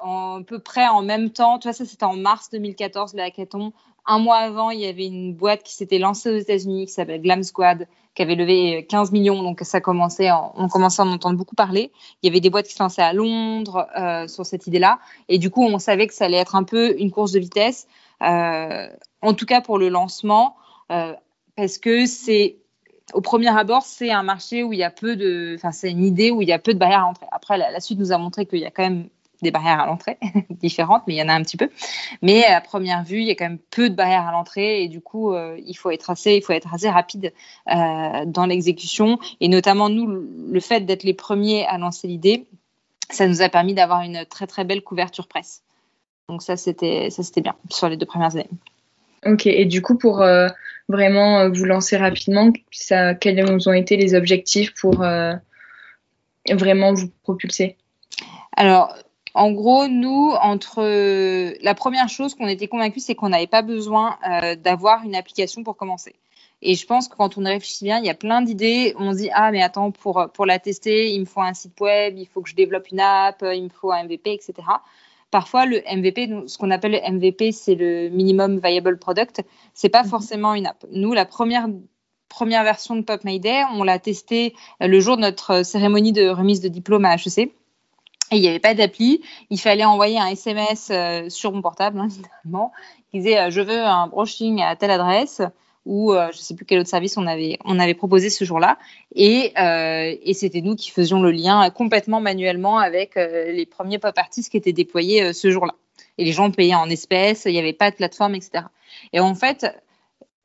à 0.00 0.42
peu 0.46 0.58
près 0.58 0.86
en 0.88 1.02
même 1.02 1.30
temps, 1.30 1.58
tu 1.58 1.68
vois, 1.68 1.72
ça 1.72 1.84
c'était 1.84 2.04
en 2.04 2.16
mars 2.16 2.50
2014, 2.50 3.14
le 3.14 3.22
hackathon. 3.22 3.72
Un 4.06 4.18
mois 4.20 4.36
avant, 4.36 4.70
il 4.70 4.80
y 4.80 4.86
avait 4.86 5.06
une 5.06 5.34
boîte 5.34 5.62
qui 5.64 5.74
s'était 5.74 5.98
lancée 5.98 6.30
aux 6.30 6.38
États-Unis 6.38 6.86
qui 6.86 6.92
s'appelle 6.92 7.20
Glam 7.20 7.42
Squad, 7.42 7.88
qui 8.14 8.22
avait 8.22 8.36
levé 8.36 8.86
15 8.88 9.10
millions. 9.10 9.42
Donc, 9.42 9.60
ça 9.62 9.80
commençait, 9.80 10.30
on 10.54 10.68
commençait 10.68 11.02
à 11.02 11.04
en 11.04 11.12
entendre 11.12 11.36
beaucoup 11.36 11.56
parler. 11.56 11.90
Il 12.22 12.26
y 12.26 12.30
avait 12.30 12.40
des 12.40 12.48
boîtes 12.48 12.66
qui 12.66 12.74
se 12.74 12.82
lançaient 12.82 13.02
à 13.02 13.12
Londres 13.12 13.88
euh, 13.98 14.28
sur 14.28 14.46
cette 14.46 14.66
idée-là. 14.68 15.00
Et 15.28 15.38
du 15.38 15.50
coup, 15.50 15.64
on 15.64 15.78
savait 15.78 16.06
que 16.06 16.14
ça 16.14 16.26
allait 16.26 16.36
être 16.36 16.54
un 16.54 16.62
peu 16.62 16.98
une 16.98 17.10
course 17.10 17.32
de 17.32 17.40
vitesse, 17.40 17.88
euh, 18.22 18.88
en 19.22 19.34
tout 19.34 19.46
cas 19.46 19.60
pour 19.60 19.76
le 19.76 19.88
lancement, 19.88 20.56
euh, 20.92 21.12
parce 21.56 21.78
que 21.78 22.06
c'est 22.06 22.58
au 23.12 23.20
premier 23.20 23.56
abord, 23.56 23.82
c'est 23.82 24.10
un 24.10 24.22
marché 24.22 24.62
où 24.62 24.72
il 24.72 24.78
y 24.78 24.84
a 24.84 24.90
peu 24.90 25.16
de, 25.16 25.54
enfin, 25.56 25.70
c'est 25.70 25.90
une 25.90 26.04
idée 26.04 26.30
où 26.30 26.42
il 26.42 26.48
y 26.48 26.52
a 26.52 26.58
peu 26.58 26.74
de 26.74 26.78
barrières 26.78 27.00
à 27.00 27.06
l'entrée. 27.06 27.26
Après, 27.30 27.56
la, 27.56 27.70
la 27.70 27.80
suite 27.80 27.98
nous 27.98 28.12
a 28.12 28.18
montré 28.18 28.46
qu'il 28.46 28.58
y 28.58 28.66
a 28.66 28.70
quand 28.70 28.82
même 28.82 29.08
des 29.42 29.50
barrières 29.50 29.80
à 29.80 29.86
l'entrée 29.86 30.18
différentes, 30.50 31.02
mais 31.06 31.14
il 31.14 31.18
y 31.18 31.22
en 31.22 31.28
a 31.28 31.34
un 31.34 31.42
petit 31.42 31.56
peu. 31.56 31.68
Mais 32.22 32.44
à 32.44 32.60
première 32.60 33.04
vue, 33.04 33.20
il 33.20 33.26
y 33.26 33.30
a 33.30 33.34
quand 33.34 33.48
même 33.48 33.58
peu 33.70 33.90
de 33.90 33.94
barrières 33.94 34.26
à 34.26 34.32
l'entrée 34.32 34.82
et 34.82 34.88
du 34.88 35.00
coup, 35.00 35.32
euh, 35.32 35.58
il 35.64 35.74
faut 35.74 35.90
être 35.90 36.10
assez, 36.10 36.34
il 36.34 36.42
faut 36.42 36.52
être 36.52 36.72
assez 36.72 36.88
rapide 36.88 37.32
euh, 37.70 38.24
dans 38.26 38.46
l'exécution. 38.46 39.18
Et 39.40 39.48
notamment 39.48 39.88
nous, 39.88 40.06
le 40.06 40.60
fait 40.60 40.80
d'être 40.80 41.04
les 41.04 41.14
premiers 41.14 41.66
à 41.66 41.78
lancer 41.78 42.08
l'idée, 42.08 42.46
ça 43.10 43.26
nous 43.26 43.42
a 43.42 43.48
permis 43.48 43.74
d'avoir 43.74 44.02
une 44.02 44.24
très 44.26 44.46
très 44.46 44.64
belle 44.64 44.82
couverture 44.82 45.28
presse. 45.28 45.62
Donc 46.28 46.42
ça, 46.42 46.56
c'était 46.56 47.10
ça 47.10 47.22
c'était 47.22 47.40
bien 47.40 47.54
sur 47.70 47.88
les 47.88 47.96
deux 47.96 48.06
premières 48.06 48.34
années. 48.34 48.50
Ok. 49.24 49.46
Et 49.46 49.64
du 49.64 49.82
coup, 49.82 49.96
pour 49.96 50.22
euh, 50.22 50.48
vraiment 50.88 51.48
vous 51.50 51.64
lancer 51.64 51.96
rapidement, 51.96 52.52
ça, 52.70 53.14
quels 53.14 53.44
ont 53.68 53.72
été 53.72 53.96
les 53.96 54.14
objectifs 54.14 54.74
pour 54.74 55.04
vraiment 56.48 56.94
vous 56.94 57.10
propulser? 57.22 57.76
Alors, 58.56 58.96
en 59.36 59.52
gros, 59.52 59.86
nous, 59.86 60.30
entre 60.40 60.82
la 61.62 61.74
première 61.74 62.08
chose 62.08 62.34
qu'on 62.34 62.48
était 62.48 62.68
convaincus, 62.68 63.04
c'est 63.04 63.14
qu'on 63.14 63.28
n'avait 63.28 63.46
pas 63.46 63.60
besoin 63.60 64.16
euh, 64.26 64.56
d'avoir 64.56 65.04
une 65.04 65.14
application 65.14 65.62
pour 65.62 65.76
commencer. 65.76 66.14
Et 66.62 66.74
je 66.74 66.86
pense 66.86 67.06
que 67.06 67.16
quand 67.16 67.36
on 67.36 67.44
réfléchit 67.44 67.84
bien, 67.84 67.98
il 67.98 68.06
y 68.06 68.10
a 68.10 68.14
plein 68.14 68.40
d'idées. 68.40 68.94
On 68.98 69.12
se 69.12 69.18
dit 69.18 69.30
ah 69.34 69.50
mais 69.52 69.62
attends 69.62 69.90
pour 69.90 70.30
pour 70.32 70.46
la 70.46 70.58
tester, 70.58 71.12
il 71.12 71.20
me 71.20 71.26
faut 71.26 71.42
un 71.42 71.52
site 71.52 71.78
web, 71.80 72.14
il 72.16 72.26
faut 72.26 72.40
que 72.40 72.48
je 72.48 72.54
développe 72.54 72.90
une 72.90 73.00
app, 73.00 73.44
il 73.52 73.64
me 73.64 73.68
faut 73.68 73.92
un 73.92 74.04
MVP, 74.04 74.32
etc. 74.32 74.54
Parfois 75.30 75.66
le 75.66 75.82
MVP, 75.94 76.30
ce 76.46 76.56
qu'on 76.56 76.70
appelle 76.70 76.92
le 76.92 77.12
MVP, 77.12 77.52
c'est 77.52 77.74
le 77.74 78.08
minimum 78.08 78.58
viable 78.58 78.98
product. 78.98 79.42
C'est 79.74 79.90
pas 79.90 80.04
forcément 80.04 80.54
une 80.54 80.66
app. 80.66 80.86
Nous, 80.92 81.12
la 81.12 81.26
première 81.26 81.68
première 82.30 82.64
version 82.64 82.96
de 82.96 83.02
Pop 83.02 83.20
Day, 83.22 83.64
on 83.74 83.84
l'a 83.84 83.98
testé 83.98 84.54
le 84.80 84.98
jour 84.98 85.16
de 85.16 85.22
notre 85.22 85.62
cérémonie 85.62 86.12
de 86.12 86.26
remise 86.30 86.62
de 86.62 86.68
diplôme 86.68 87.04
à 87.04 87.16
HEC. 87.16 87.52
Et 88.32 88.36
il 88.36 88.42
n'y 88.42 88.48
avait 88.48 88.58
pas 88.58 88.74
d'appli. 88.74 89.22
Il 89.50 89.60
fallait 89.60 89.84
envoyer 89.84 90.18
un 90.18 90.26
SMS 90.26 90.88
euh, 90.90 91.28
sur 91.28 91.52
mon 91.52 91.62
portable, 91.62 92.00
hein, 92.00 92.08
évidemment, 92.44 92.72
qui 93.10 93.18
disait 93.18 93.38
euh, 93.38 93.50
Je 93.50 93.60
veux 93.60 93.80
un 93.80 94.08
brushing 94.08 94.62
à 94.62 94.76
telle 94.76 94.90
adresse 94.90 95.42
ou 95.86 96.12
euh, 96.12 96.28
je 96.32 96.38
ne 96.38 96.42
sais 96.42 96.54
plus 96.54 96.66
quel 96.66 96.80
autre 96.80 96.88
service 96.88 97.16
on 97.16 97.26
avait, 97.26 97.58
on 97.64 97.78
avait 97.78 97.94
proposé 97.94 98.28
ce 98.28 98.44
jour-là. 98.44 98.76
Et, 99.14 99.52
euh, 99.56 100.14
et 100.20 100.34
c'était 100.34 100.60
nous 100.60 100.74
qui 100.74 100.90
faisions 100.90 101.22
le 101.22 101.30
lien 101.30 101.70
complètement 101.70 102.20
manuellement 102.20 102.78
avec 102.78 103.16
euh, 103.16 103.52
les 103.52 103.64
premiers 103.64 103.98
pop 103.98 104.18
artistes 104.18 104.50
qui 104.50 104.56
étaient 104.56 104.72
déployés 104.72 105.22
euh, 105.22 105.32
ce 105.32 105.50
jour-là. 105.50 105.74
Et 106.18 106.24
les 106.24 106.32
gens 106.32 106.50
payaient 106.50 106.74
en 106.74 106.90
espèces, 106.90 107.44
il 107.46 107.52
n'y 107.52 107.58
avait 107.58 107.72
pas 107.72 107.90
de 107.90 107.96
plateforme, 107.96 108.34
etc. 108.34 108.64
Et 109.12 109.20
en 109.20 109.34
fait, 109.34 109.66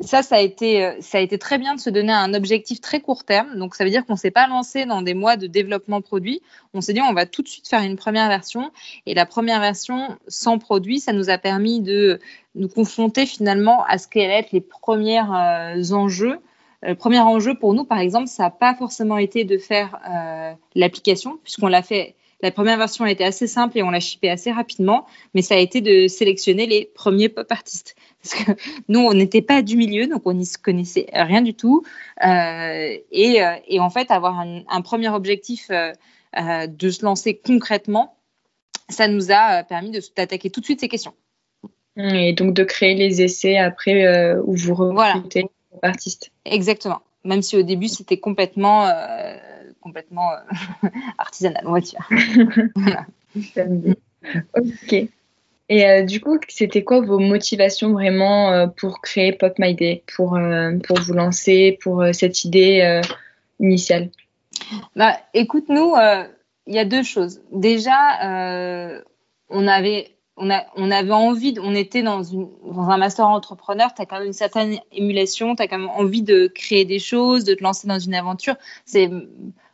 ça, 0.01 0.23
ça 0.23 0.35
a, 0.35 0.39
été, 0.39 0.83
euh, 0.83 0.93
ça 0.99 1.17
a 1.17 1.21
été 1.21 1.37
très 1.37 1.57
bien 1.57 1.75
de 1.75 1.79
se 1.79 1.89
donner 1.89 2.11
un 2.11 2.33
objectif 2.33 2.81
très 2.81 2.99
court 2.99 3.23
terme. 3.23 3.57
Donc, 3.57 3.75
ça 3.75 3.83
veut 3.83 3.89
dire 3.89 4.05
qu'on 4.05 4.13
ne 4.13 4.17
s'est 4.17 4.31
pas 4.31 4.47
lancé 4.47 4.85
dans 4.85 5.01
des 5.01 5.13
mois 5.13 5.37
de 5.37 5.47
développement 5.47 6.01
produit. 6.01 6.41
On 6.73 6.81
s'est 6.81 6.93
dit, 6.93 7.01
on 7.01 7.13
va 7.13 7.25
tout 7.25 7.41
de 7.41 7.47
suite 7.47 7.67
faire 7.67 7.81
une 7.81 7.95
première 7.95 8.27
version. 8.27 8.71
Et 9.05 9.13
la 9.13 9.25
première 9.25 9.59
version 9.59 10.17
sans 10.27 10.57
produit, 10.57 10.99
ça 10.99 11.13
nous 11.13 11.29
a 11.29 11.37
permis 11.37 11.81
de 11.81 12.19
nous 12.55 12.67
confronter 12.67 13.25
finalement 13.25 13.83
à 13.85 13.97
ce 13.97 14.07
qu'allaient 14.07 14.39
être 14.39 14.51
les 14.51 14.61
premiers 14.61 15.21
euh, 15.21 15.93
enjeux. 15.93 16.39
Le 16.83 16.95
premier 16.95 17.19
enjeu 17.19 17.53
pour 17.53 17.73
nous, 17.73 17.83
par 17.83 17.99
exemple, 17.99 18.27
ça 18.27 18.43
n'a 18.43 18.49
pas 18.49 18.73
forcément 18.73 19.17
été 19.17 19.43
de 19.43 19.57
faire 19.57 19.99
euh, 20.09 20.53
l'application, 20.73 21.37
puisqu'on 21.43 21.67
l'a 21.67 21.83
fait 21.83 22.15
la 22.41 22.51
première 22.51 22.77
version 22.77 23.05
a 23.05 23.11
été 23.11 23.23
assez 23.23 23.47
simple 23.47 23.77
et 23.77 23.83
on 23.83 23.91
l'a 23.91 23.99
shippé 23.99 24.29
assez 24.29 24.51
rapidement, 24.51 25.05
mais 25.33 25.41
ça 25.41 25.55
a 25.55 25.57
été 25.57 25.81
de 25.81 26.07
sélectionner 26.07 26.65
les 26.65 26.89
premiers 26.95 27.29
pop 27.29 27.51
artistes. 27.51 27.95
Parce 28.21 28.43
que 28.43 28.51
nous, 28.87 28.99
on 28.99 29.13
n'était 29.13 29.41
pas 29.41 29.61
du 29.61 29.75
milieu, 29.75 30.07
donc 30.07 30.23
on 30.25 30.33
n'y 30.33 30.45
se 30.45 30.57
connaissait 30.57 31.07
rien 31.13 31.41
du 31.41 31.53
tout. 31.53 31.83
Euh, 32.25 32.97
et, 33.11 33.43
euh, 33.43 33.55
et, 33.67 33.79
en 33.79 33.89
fait, 33.89 34.11
avoir 34.11 34.39
un, 34.39 34.61
un 34.69 34.81
premier 34.81 35.09
objectif 35.09 35.69
euh, 35.71 36.67
de 36.67 36.89
se 36.89 37.03
lancer 37.03 37.35
concrètement, 37.37 38.15
ça 38.89 39.07
nous 39.07 39.31
a 39.31 39.63
permis 39.63 39.91
d'attaquer 40.15 40.49
tout 40.49 40.59
de 40.59 40.65
suite 40.65 40.79
ces 40.79 40.89
questions. 40.89 41.13
Et 41.97 42.31
donc 42.33 42.53
de 42.53 42.63
créer 42.63 42.95
les 42.95 43.21
essais 43.21 43.57
après 43.57 44.05
euh, 44.05 44.41
où 44.45 44.55
vous 44.55 44.73
recrutez 44.73 45.45
voilà. 45.71 45.91
artistes. 45.93 46.31
Exactement. 46.45 47.01
Même 47.25 47.41
si 47.41 47.57
au 47.57 47.63
début, 47.63 47.89
c'était 47.89 48.17
complètement 48.17 48.89
complètement 49.81 50.29
artisanal, 51.17 51.63
on 51.65 51.73
va 51.73 51.81
dire. 51.81 52.07
ok. 54.55 55.09
Et 55.73 56.03
du 56.03 56.19
coup, 56.19 56.37
c'était 56.49 56.83
quoi 56.83 56.99
vos 56.99 57.17
motivations 57.17 57.93
vraiment 57.93 58.67
pour 58.67 58.99
créer 58.99 59.31
Pop 59.31 59.53
My 59.57 59.73
Day, 59.73 60.03
pour, 60.15 60.37
pour 60.83 60.99
vous 60.99 61.13
lancer, 61.13 61.79
pour 61.81 62.03
cette 62.11 62.43
idée 62.43 63.01
initiale? 63.57 64.09
Bah, 64.97 65.15
Écoute, 65.33 65.69
nous, 65.69 65.95
il 66.67 66.75
y 66.75 66.77
a 66.77 66.83
deux 66.83 67.03
choses. 67.03 67.39
Déjà, 67.53 68.99
on 69.49 69.65
avait 69.65 70.11
on, 70.37 70.49
a, 70.49 70.65
on 70.75 70.91
avait 70.91 71.11
envie, 71.11 71.55
on 71.61 71.75
était 71.75 72.01
dans, 72.01 72.23
une, 72.23 72.49
dans 72.65 72.89
un 72.89 72.97
master 72.97 73.27
entrepreneur, 73.27 73.93
tu 73.93 74.01
as 74.01 74.05
quand 74.05 74.17
même 74.17 74.27
une 74.27 74.33
certaine 74.33 74.79
émulation, 74.91 75.55
tu 75.55 75.61
as 75.61 75.67
quand 75.67 75.77
même 75.77 75.89
envie 75.89 76.23
de 76.23 76.47
créer 76.47 76.83
des 76.83 76.99
choses, 76.99 77.43
de 77.43 77.53
te 77.53 77.63
lancer 77.63 77.87
dans 77.87 77.99
une 77.99 78.15
aventure. 78.15 78.55
C'est 78.85 79.09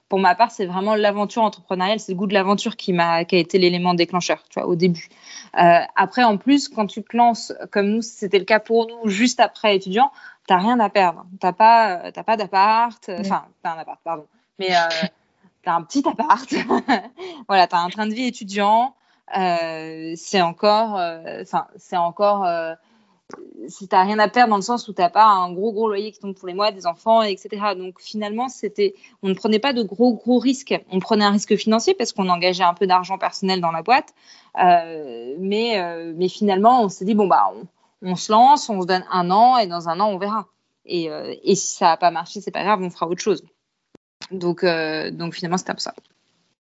pour 0.09 0.19
ma 0.19 0.35
part, 0.35 0.51
c'est 0.51 0.65
vraiment 0.65 0.95
l'aventure 0.95 1.43
entrepreneuriale, 1.43 1.99
c'est 1.99 2.13
le 2.13 2.17
goût 2.17 2.27
de 2.27 2.33
l'aventure 2.33 2.75
qui 2.75 2.93
m'a 2.93 3.25
qui 3.25 3.35
a 3.35 3.39
été 3.39 3.57
l'élément 3.57 3.93
déclencheur, 3.93 4.43
tu 4.49 4.59
vois, 4.59 4.67
au 4.67 4.75
début. 4.75 5.09
Euh, 5.57 5.79
après, 5.95 6.23
en 6.23 6.37
plus, 6.37 6.69
quand 6.69 6.87
tu 6.87 7.03
te 7.03 7.15
lances, 7.15 7.53
comme 7.71 7.87
nous, 7.87 8.01
c'était 8.01 8.39
le 8.39 8.45
cas 8.45 8.59
pour 8.59 8.87
nous, 8.87 9.09
juste 9.09 9.39
après 9.39 9.75
étudiant, 9.75 10.11
t'as 10.47 10.57
rien 10.57 10.79
à 10.79 10.89
perdre. 10.89 11.25
T'as 11.39 11.53
pas, 11.53 12.11
t'as 12.11 12.23
pas 12.23 12.37
d'appart, 12.37 13.09
enfin, 13.09 13.45
t'as 13.63 13.73
un 13.73 13.79
appart, 13.79 13.99
pardon, 14.03 14.25
mais 14.59 14.75
euh, 14.75 15.07
t'as 15.63 15.73
un 15.73 15.83
petit 15.83 16.07
appart. 16.07 16.53
voilà, 17.47 17.67
t'as 17.67 17.79
un 17.79 17.89
train 17.89 18.07
de 18.07 18.13
vie 18.13 18.27
étudiant. 18.27 18.93
Euh, 19.35 20.13
c'est 20.15 20.41
encore, 20.41 20.97
euh, 20.97 21.41
enfin, 21.41 21.67
c'est 21.75 21.97
encore, 21.97 22.45
euh, 22.45 22.73
si 23.67 23.87
t'as 23.87 24.03
rien 24.03 24.19
à 24.19 24.27
perdre 24.29 24.51
dans 24.51 24.57
le 24.57 24.61
sens 24.61 24.87
où 24.87 24.93
t'as 24.93 25.09
pas 25.09 25.25
un 25.25 25.51
gros 25.51 25.73
gros 25.73 25.87
loyer 25.87 26.11
qui 26.11 26.19
tombe 26.19 26.35
tous 26.35 26.45
les 26.45 26.53
mois, 26.53 26.71
des 26.71 26.87
enfants, 26.87 27.21
etc. 27.21 27.49
Donc 27.77 27.99
finalement, 27.99 28.47
c'était, 28.47 28.95
on 29.21 29.29
ne 29.29 29.33
prenait 29.33 29.59
pas 29.59 29.73
de 29.73 29.83
gros 29.83 30.13
gros 30.13 30.39
risques. 30.39 30.79
On 30.91 30.99
prenait 30.99 31.25
un 31.25 31.31
risque 31.31 31.55
financier 31.57 31.93
parce 31.93 32.13
qu'on 32.13 32.29
engageait 32.29 32.63
un 32.63 32.73
peu 32.73 32.87
d'argent 32.87 33.17
personnel 33.17 33.59
dans 33.59 33.71
la 33.71 33.81
boîte, 33.81 34.13
mais 34.55 35.77
mais 36.15 36.29
finalement, 36.29 36.83
on 36.83 36.89
s'est 36.89 37.05
dit 37.05 37.15
bon 37.15 37.27
bah 37.27 37.51
on, 38.01 38.15
se 38.15 38.31
lance, 38.31 38.69
on 38.69 38.81
se 38.81 38.87
donne 38.87 39.05
un 39.11 39.29
an 39.31 39.57
et 39.57 39.67
dans 39.67 39.89
un 39.89 39.99
an 39.99 40.09
on 40.09 40.17
verra. 40.17 40.47
Et, 40.85 41.09
et 41.43 41.55
si 41.55 41.75
ça 41.75 41.87
n'a 41.87 41.97
pas 41.97 42.11
marché, 42.11 42.39
c'est 42.39 42.51
pas 42.51 42.63
grave, 42.63 42.81
on 42.81 42.89
fera 42.89 43.07
autre 43.07 43.21
chose. 43.21 43.43
Donc 44.31 44.63
donc 44.63 45.33
finalement 45.33 45.57
c'était 45.57 45.71
un 45.71 45.75
peu 45.75 45.81
ça. 45.81 45.93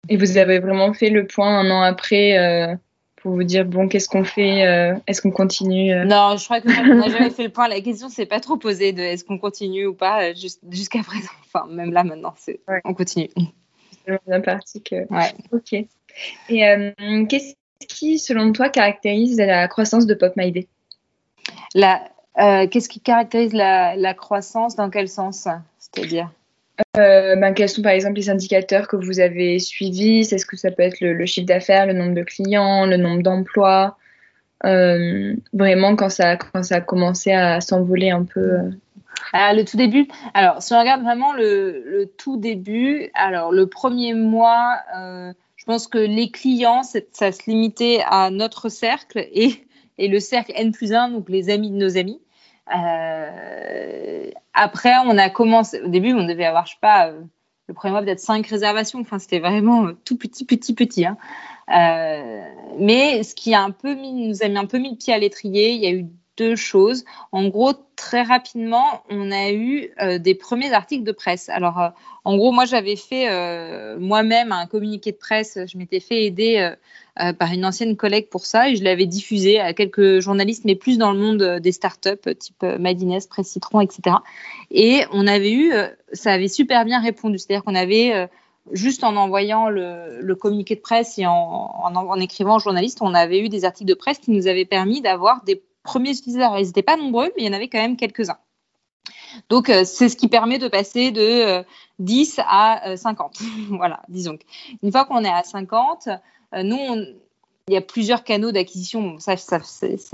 Et 0.10 0.18
vous 0.18 0.38
avez 0.38 0.60
vraiment 0.60 0.94
fait 0.94 1.10
le 1.10 1.26
point 1.26 1.60
un 1.60 1.72
an 1.72 1.82
après 1.82 2.38
euh, 2.38 2.76
pour 3.24 3.32
vous 3.32 3.44
dire 3.44 3.64
bon, 3.64 3.88
qu'est-ce 3.88 4.10
qu'on 4.10 4.26
fait 4.26 4.68
euh, 4.68 4.96
Est-ce 5.08 5.22
qu'on 5.22 5.32
continue 5.32 5.94
euh? 5.94 6.04
Non, 6.04 6.36
je 6.36 6.44
crois 6.44 6.60
qu'on 6.60 6.70
n'a 6.70 7.08
jamais 7.08 7.30
fait 7.30 7.44
le 7.44 7.50
point. 7.50 7.70
La 7.70 7.80
question 7.80 8.10
s'est 8.10 8.26
pas 8.26 8.42
trop 8.42 8.58
posée 8.58 8.92
de 8.92 9.02
est-ce 9.02 9.24
qu'on 9.24 9.38
continue 9.38 9.88
ou 9.88 9.94
pas 9.94 10.34
jusqu'à 10.34 11.02
présent. 11.02 11.32
Enfin, 11.56 11.68
même 11.70 11.94
là 11.94 12.04
maintenant, 12.04 12.34
c'est 12.36 12.60
on 12.84 12.96
continue. 12.96 13.30
C'est 14.06 14.20
bien 14.28 14.42
parti 14.42 14.82
que. 14.82 15.08
Ouais. 15.14 15.32
Ok. 15.52 15.74
Et 16.50 17.26
qu'est-ce 17.30 17.54
qui, 17.88 18.18
selon 18.18 18.52
toi, 18.52 18.70
caractérise 18.70 19.38
la 19.38 19.68
croissance 19.68 20.08
de 20.08 20.16
Pop 20.16 20.34
My 20.36 20.68
La, 21.76 22.02
qu'est-ce 22.68 22.90
qui 22.90 23.00
caractérise 23.00 23.54
la, 23.54 23.96
la 23.96 24.14
croissance 24.16 24.76
Dans 24.76 24.90
quel 24.90 25.08
sens 25.08 25.48
C'est-à-dire? 25.78 26.32
Euh, 26.98 27.36
ben, 27.36 27.54
quels 27.54 27.70
sont 27.70 27.82
par 27.82 27.92
exemple 27.92 28.16
les 28.16 28.30
indicateurs 28.30 28.88
que 28.88 28.96
vous 28.96 29.20
avez 29.20 29.60
suivis? 29.60 30.22
Est-ce 30.22 30.46
que 30.46 30.58
ça 30.58 30.72
peut 30.72 30.84
être 30.84 31.00
le, 31.02 31.26
chiffre 31.26 31.46
d'affaires, 31.46 31.86
le 31.86 31.94
nombre 31.94 32.14
de 32.14 32.24
clients, 32.24 32.86
le 32.86 32.98
nombre 32.98 33.22
d'emplois? 33.22 33.98
Euh, 34.66 35.36
Vraiment 35.54 35.96
quand 35.96 36.10
ça, 36.10 36.38
a 36.72 36.82
commencé 36.82 37.32
à 37.32 37.62
s'envoler 37.62 38.10
un 38.10 38.24
peu 38.24 38.40
euh. 38.40 38.72
Le 39.34 39.64
tout 39.64 39.78
début? 39.78 40.08
Alors, 40.34 40.62
si 40.62 40.74
on 40.74 40.80
regarde 40.80 41.04
vraiment 41.04 41.34
le, 41.34 41.84
le 41.86 42.06
tout 42.06 42.38
début, 42.38 43.10
alors 43.14 43.52
le 43.52 43.68
premier 43.68 44.14
mois, 44.14 44.80
je 45.56 45.66
pense 45.66 45.88
que 45.88 45.98
les 45.98 46.30
clients, 46.30 46.82
ça 46.84 47.32
se 47.32 47.50
limitait 47.50 48.02
à 48.06 48.30
notre 48.32 48.70
cercle 48.70 49.26
et, 49.32 49.66
et 49.98 50.08
le 50.08 50.20
cercle 50.20 50.52
N 50.56 50.72
plus 50.72 50.94
1, 50.94 51.10
donc 51.10 51.30
les 51.30 51.50
amis 51.50 51.72
de 51.72 51.78
nos 51.78 51.98
amis. 51.98 52.20
Euh, 52.74 54.30
après, 54.54 54.94
on 55.06 55.18
a 55.18 55.30
commencé. 55.30 55.82
Au 55.82 55.88
début, 55.88 56.14
on 56.14 56.26
devait 56.26 56.46
avoir, 56.46 56.66
je 56.66 56.72
sais 56.74 56.78
pas, 56.82 57.10
euh, 57.10 57.22
le 57.68 57.74
premier 57.74 57.92
mois 57.92 58.02
peut-être 58.02 58.20
cinq 58.20 58.48
réservations. 58.48 59.00
Enfin, 59.00 59.20
c'était 59.20 59.40
vraiment 59.40 59.88
euh, 59.88 59.94
tout 60.06 60.18
petit, 60.18 60.46
petit, 60.46 60.74
petit. 60.74 61.06
Hein. 61.06 61.18
mais 62.80 63.24
ce 63.24 63.36
qui 63.36 63.54
a 63.54 63.62
un 63.62 63.72
peu 63.72 63.96
mis, 63.96 64.28
nous 64.28 64.44
a 64.44 64.48
mis 64.48 64.58
un 64.58 64.66
peu 64.66 64.78
mis 64.78 64.92
le 64.92 64.98
pied 64.98 65.14
à 65.14 65.18
l'étrier. 65.18 65.72
Il 65.72 65.82
y 65.82 65.88
a 65.88 65.92
eu 65.92 66.06
deux 66.38 66.56
choses. 66.56 67.06
En 67.32 67.48
gros, 67.48 67.74
très 67.96 68.24
rapidement, 68.24 69.04
on 69.10 69.32
a 69.32 69.52
eu 69.52 69.92
des 70.20 70.34
premiers 70.34 70.74
articles 70.74 71.04
de 71.04 71.12
presse. 71.12 71.48
Alors, 71.50 71.92
en 72.24 72.38
gros, 72.38 72.52
moi, 72.52 72.66
j'avais 72.66 72.96
fait 72.96 73.30
moi-même 74.00 74.52
un 74.52 74.66
communiqué 74.66 75.12
de 75.12 75.18
presse. 75.18 75.60
Je 75.68 75.78
m'étais 75.78 76.00
fait 76.00 76.26
aider 76.26 76.74
euh, 77.22 77.32
par 77.32 77.54
une 77.54 77.64
ancienne 77.64 77.96
collègue 77.96 78.28
pour 78.30 78.44
ça 78.48 78.70
et 78.70 78.76
je 78.76 78.84
l'avais 78.84 79.06
diffusé 79.06 79.60
à 79.60 79.74
quelques 79.74 80.20
journalistes, 80.20 80.66
mais 80.66 80.74
plus 80.74 80.98
dans 80.98 81.12
le 81.12 81.20
monde 81.20 81.44
euh, 81.44 81.60
des 81.60 81.72
startups, 81.72 82.10
euh, 82.26 82.34
type 82.34 82.64
Madines, 82.80 83.20
Presse 83.30 83.50
Citron, 83.50 83.82
etc. 83.82 84.16
Et 84.72 85.04
on 85.12 85.28
avait 85.28 85.52
eu, 85.52 85.74
ça 86.12 86.34
avait 86.34 86.48
super 86.48 86.86
bien 86.86 87.00
répondu, 87.00 87.38
c'est-à-dire 87.38 87.64
qu'on 87.64 87.76
avait 87.76 88.28
juste 88.72 89.04
en 89.04 89.16
envoyant 89.16 89.70
le, 89.70 90.34
communiqué 90.34 90.76
de 90.76 90.82
presse 90.82 91.20
et 91.20 91.28
en, 91.28 91.32
en, 91.34 92.20
écrivant 92.20 92.56
aux 92.56 92.60
journalistes, 92.60 93.00
on 93.02 93.14
avait 93.14 93.42
eu 93.42 93.50
des 93.50 93.64
articles 93.64 93.90
de 93.90 93.94
presse 93.94 94.18
qui 94.18 94.32
nous 94.32 94.48
avaient 94.48 94.66
permis 94.66 95.02
d'avoir 95.02 95.44
des 95.44 95.62
premiers 95.84 96.12
utilisateurs. 96.12 96.58
Ils 96.58 96.66
n'étaient 96.66 96.82
pas 96.82 96.98
nombreux, 96.98 97.32
mais 97.38 97.44
il 97.44 97.46
y 97.46 97.50
en 97.50 97.54
avait 97.54 97.68
quand 97.68 97.78
même 97.78 97.96
quelques-uns. 97.96 98.40
Donc, 99.50 99.68
c'est 99.68 100.10
ce 100.10 100.16
qui 100.16 100.28
permet 100.28 100.60
de 100.60 100.68
passer 100.68 101.12
de 101.12 101.64
10 102.00 102.40
à 102.46 102.96
50. 102.98 103.40
voilà, 103.70 104.02
disons. 104.10 104.38
Une 104.82 104.92
fois 104.92 105.06
qu'on 105.06 105.24
est 105.24 105.30
à 105.30 105.44
50, 105.44 106.10
euh, 106.54 106.64
nous, 106.64 106.78
il 107.68 107.74
y 107.74 107.78
a 107.78 107.82
plusieurs 107.82 108.24
canaux 108.24 108.52
d'acquisition. 108.52 109.20
Ça, 109.20 109.38
ça, 109.38 109.60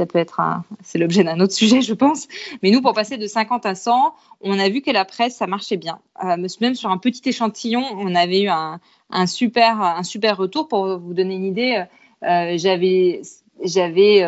peut 0.06 0.20
être 0.20 0.42
c'est 0.84 1.00
l'objet 1.00 1.24
d'un 1.24 1.40
autre 1.40 1.54
sujet, 1.64 1.82
je 1.82 1.94
pense. 1.94 2.28
Mais 2.62 2.72
nous, 2.72 2.82
pour 2.82 2.94
passer 2.94 3.18
de 3.18 3.28
50 3.28 3.66
à 3.66 3.76
100, 3.76 4.14
on 4.42 4.60
a 4.60 4.70
vu 4.70 4.82
que 4.82 4.92
la 4.92 5.06
presse, 5.06 5.36
ça 5.36 5.48
marchait 5.48 5.78
bien. 5.78 6.00
Euh, 6.24 6.38
même 6.62 6.76
sur 6.76 6.92
un 6.92 6.98
petit 6.98 7.28
échantillon, 7.28 7.84
on 7.98 8.14
avait 8.16 8.42
eu 8.42 8.50
un, 8.50 8.80
super, 9.26 9.82
un 9.82 10.04
super 10.04 10.38
retour. 10.38 10.68
Pour 10.68 11.00
vous 11.00 11.14
donner 11.14 11.36
une 11.36 11.46
idée, 11.46 11.86
euh, 12.24 12.54
j'avais 12.58 13.22
j'avais 13.64 14.24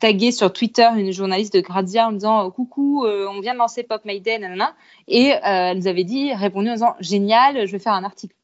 tagué 0.00 0.32
sur 0.32 0.52
Twitter 0.52 0.88
une 0.96 1.12
journaliste 1.12 1.54
de 1.54 1.60
Grazia 1.60 2.08
en 2.08 2.12
disant 2.12 2.50
coucou, 2.50 3.04
on 3.06 3.40
vient 3.40 3.54
de 3.54 3.58
lancer 3.58 3.82
Pop 3.82 4.04
nanana, 4.04 4.74
et 5.08 5.32
elle 5.42 5.78
nous 5.78 5.86
avait 5.86 6.04
dit, 6.04 6.32
répondu 6.32 6.70
en 6.70 6.74
disant 6.74 6.96
génial, 7.00 7.66
je 7.66 7.72
vais 7.72 7.78
faire 7.78 7.92
un 7.94 8.04
article. 8.04 8.34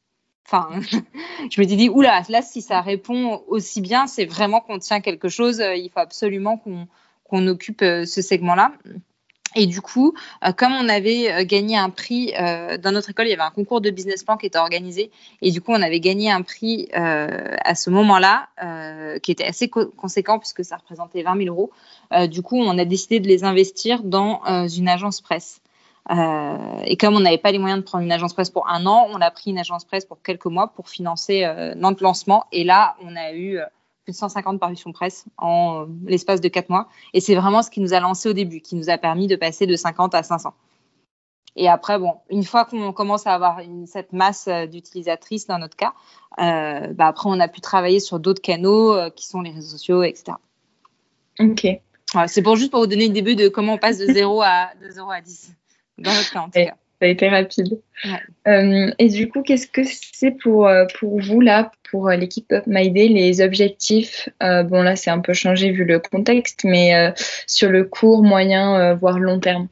Enfin, 0.45 0.69
je 1.49 1.61
me 1.61 1.67
suis 1.67 1.77
dit, 1.77 1.89
oula, 1.89 2.21
là, 2.29 2.41
si 2.41 2.61
ça 2.61 2.81
répond 2.81 3.43
aussi 3.47 3.81
bien, 3.81 4.07
c'est 4.07 4.25
vraiment 4.25 4.61
qu'on 4.61 4.79
tient 4.79 5.01
quelque 5.01 5.29
chose. 5.29 5.61
Euh, 5.61 5.75
il 5.75 5.89
faut 5.89 5.99
absolument 5.99 6.57
qu'on 6.57 7.47
occupe 7.47 7.81
euh, 7.81 8.05
ce 8.05 8.21
segment-là. 8.21 8.73
Et 9.55 9.67
du 9.67 9.81
coup, 9.81 10.13
euh, 10.45 10.51
comme 10.51 10.73
on 10.73 10.89
avait 10.89 11.45
gagné 11.45 11.77
un 11.77 11.89
prix 11.89 12.33
dans 12.33 12.91
notre 12.91 13.09
école, 13.09 13.27
il 13.27 13.31
y 13.31 13.33
avait 13.33 13.41
un 13.41 13.51
concours 13.51 13.81
de 13.81 13.89
business 13.89 14.23
plan 14.23 14.37
qui 14.37 14.45
était 14.45 14.57
organisé. 14.57 15.11
Et 15.41 15.51
du 15.51 15.61
coup, 15.61 15.71
on 15.71 15.81
avait 15.81 15.99
gagné 15.99 16.31
un 16.31 16.41
prix 16.41 16.89
à 16.93 17.75
ce 17.75 17.89
moment-là 17.89 18.49
qui 19.21 19.31
était 19.31 19.45
assez 19.45 19.69
conséquent 19.69 20.39
puisque 20.39 20.63
ça 20.63 20.77
représentait 20.77 21.23
20 21.23 21.43
000 21.43 21.55
euros. 21.55 21.71
du 22.27 22.41
coup, 22.41 22.57
on 22.57 22.77
a 22.77 22.85
décidé 22.85 23.19
de 23.19 23.27
les 23.27 23.43
investir 23.43 24.03
dans 24.03 24.41
une 24.67 24.87
agence 24.87 25.21
presse. 25.21 25.61
Euh, 26.11 26.81
et 26.83 26.97
comme 26.97 27.15
on 27.15 27.21
n'avait 27.21 27.37
pas 27.37 27.51
les 27.51 27.59
moyens 27.59 27.79
de 27.79 27.85
prendre 27.85 28.03
une 28.03 28.11
agence 28.11 28.33
presse 28.33 28.49
pour 28.49 28.67
un 28.67 28.85
an, 28.85 29.07
on 29.09 29.21
a 29.21 29.31
pris 29.31 29.51
une 29.51 29.59
agence 29.59 29.85
presse 29.85 30.05
pour 30.05 30.21
quelques 30.21 30.45
mois 30.45 30.67
pour 30.67 30.89
financer 30.89 31.43
euh, 31.43 31.75
notre 31.75 32.03
lancement. 32.03 32.45
Et 32.51 32.63
là, 32.63 32.95
on 33.01 33.15
a 33.15 33.31
eu 33.31 33.57
euh, 33.57 33.65
plus 34.03 34.13
de 34.13 34.17
150 34.17 34.59
parutions 34.59 34.91
presse 34.91 35.25
en 35.37 35.85
l'espace 36.05 36.41
de 36.41 36.47
quatre 36.47 36.69
mois. 36.69 36.87
Et 37.13 37.21
c'est 37.21 37.35
vraiment 37.35 37.61
ce 37.61 37.69
qui 37.69 37.79
nous 37.79 37.93
a 37.93 37.99
lancé 37.99 38.29
au 38.29 38.33
début, 38.33 38.61
qui 38.61 38.75
nous 38.75 38.89
a 38.89 38.97
permis 38.97 39.27
de 39.27 39.35
passer 39.35 39.67
de 39.67 39.75
50 39.75 40.15
à 40.15 40.23
500. 40.23 40.53
Et 41.55 41.69
après, 41.69 41.99
bon, 41.99 42.15
une 42.29 42.43
fois 42.43 42.65
qu'on 42.65 42.93
commence 42.93 43.27
à 43.27 43.33
avoir 43.33 43.61
cette 43.85 44.11
masse 44.11 44.47
d'utilisatrices 44.71 45.45
dans 45.45 45.59
notre 45.59 45.75
cas, 45.75 45.93
bah 46.37 47.05
après, 47.05 47.29
on 47.29 47.39
a 47.39 47.47
pu 47.47 47.61
travailler 47.61 47.99
sur 47.99 48.19
d'autres 48.19 48.41
canaux 48.41 48.95
qui 49.11 49.27
sont 49.27 49.41
les 49.41 49.51
réseaux 49.51 49.77
sociaux, 49.77 50.01
etc. 50.01 50.33
Ok. 51.39 51.67
c'est 52.27 52.41
pour 52.41 52.55
juste 52.55 52.71
pour 52.71 52.79
vous 52.79 52.87
donner 52.87 53.05
une 53.05 53.13
début 53.13 53.35
de 53.35 53.49
comment 53.49 53.73
on 53.73 53.77
passe 53.77 53.99
de 53.99 54.05
0 54.13 54.41
à, 54.41 54.69
de 54.81 54.89
0 54.89 55.11
à 55.11 55.21
10 55.21 55.53
dans 55.99 56.11
votre 56.11 56.31
cas 56.31 56.39
en 56.39 56.45
tout 56.45 56.51
cas. 56.53 56.75
Ça 57.03 57.07
a 57.07 57.09
été 57.09 57.27
rapide. 57.27 57.81
Euh, 58.47 58.89
et 58.97 59.09
du 59.09 59.27
coup, 59.27 59.41
qu'est-ce 59.41 59.67
que 59.67 59.81
c'est 59.83 60.31
pour, 60.31 60.67
euh, 60.67 60.85
pour 60.97 61.19
vous, 61.19 61.41
là, 61.41 61.69
pour 61.91 62.07
euh, 62.07 62.15
l'équipe 62.15 62.49
Up 62.53 62.63
My 62.65 62.89
Day, 62.91 63.09
les 63.09 63.41
objectifs 63.41 64.29
Bon, 64.39 64.83
là, 64.83 64.95
c'est 64.95 65.09
un 65.09 65.19
peu 65.19 65.33
changé 65.33 65.71
vu 65.71 65.83
le 65.83 65.99
contexte, 65.99 66.63
mais 66.63 67.13
sur 67.45 67.69
le 67.69 67.83
court, 67.83 68.23
moyen, 68.23 68.93
voire 68.93 69.19
long 69.19 69.41
terme? 69.41 69.67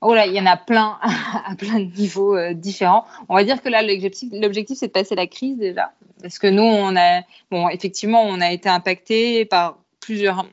Oh 0.00 0.12
là, 0.12 0.26
il 0.26 0.32
y 0.32 0.40
en 0.40 0.46
a 0.46 0.56
plein 0.56 0.98
à 1.46 1.54
plein 1.54 1.78
de 1.78 1.96
niveaux 1.96 2.36
différents. 2.52 3.04
On 3.28 3.36
va 3.36 3.44
dire 3.44 3.62
que 3.62 3.68
là, 3.68 3.82
l'objectif, 3.82 4.76
c'est 4.76 4.88
de 4.88 4.92
passer 4.92 5.14
la 5.14 5.28
crise 5.28 5.56
déjà. 5.56 5.92
Parce 6.20 6.40
que 6.40 6.48
nous, 6.48 6.64
on 6.64 6.96
a, 6.96 7.22
bon, 7.48 7.68
effectivement, 7.68 8.24
on 8.24 8.40
a 8.40 8.50
été 8.50 8.68
impacté 8.68 9.44
par 9.44 9.78
plusieurs 10.00 10.48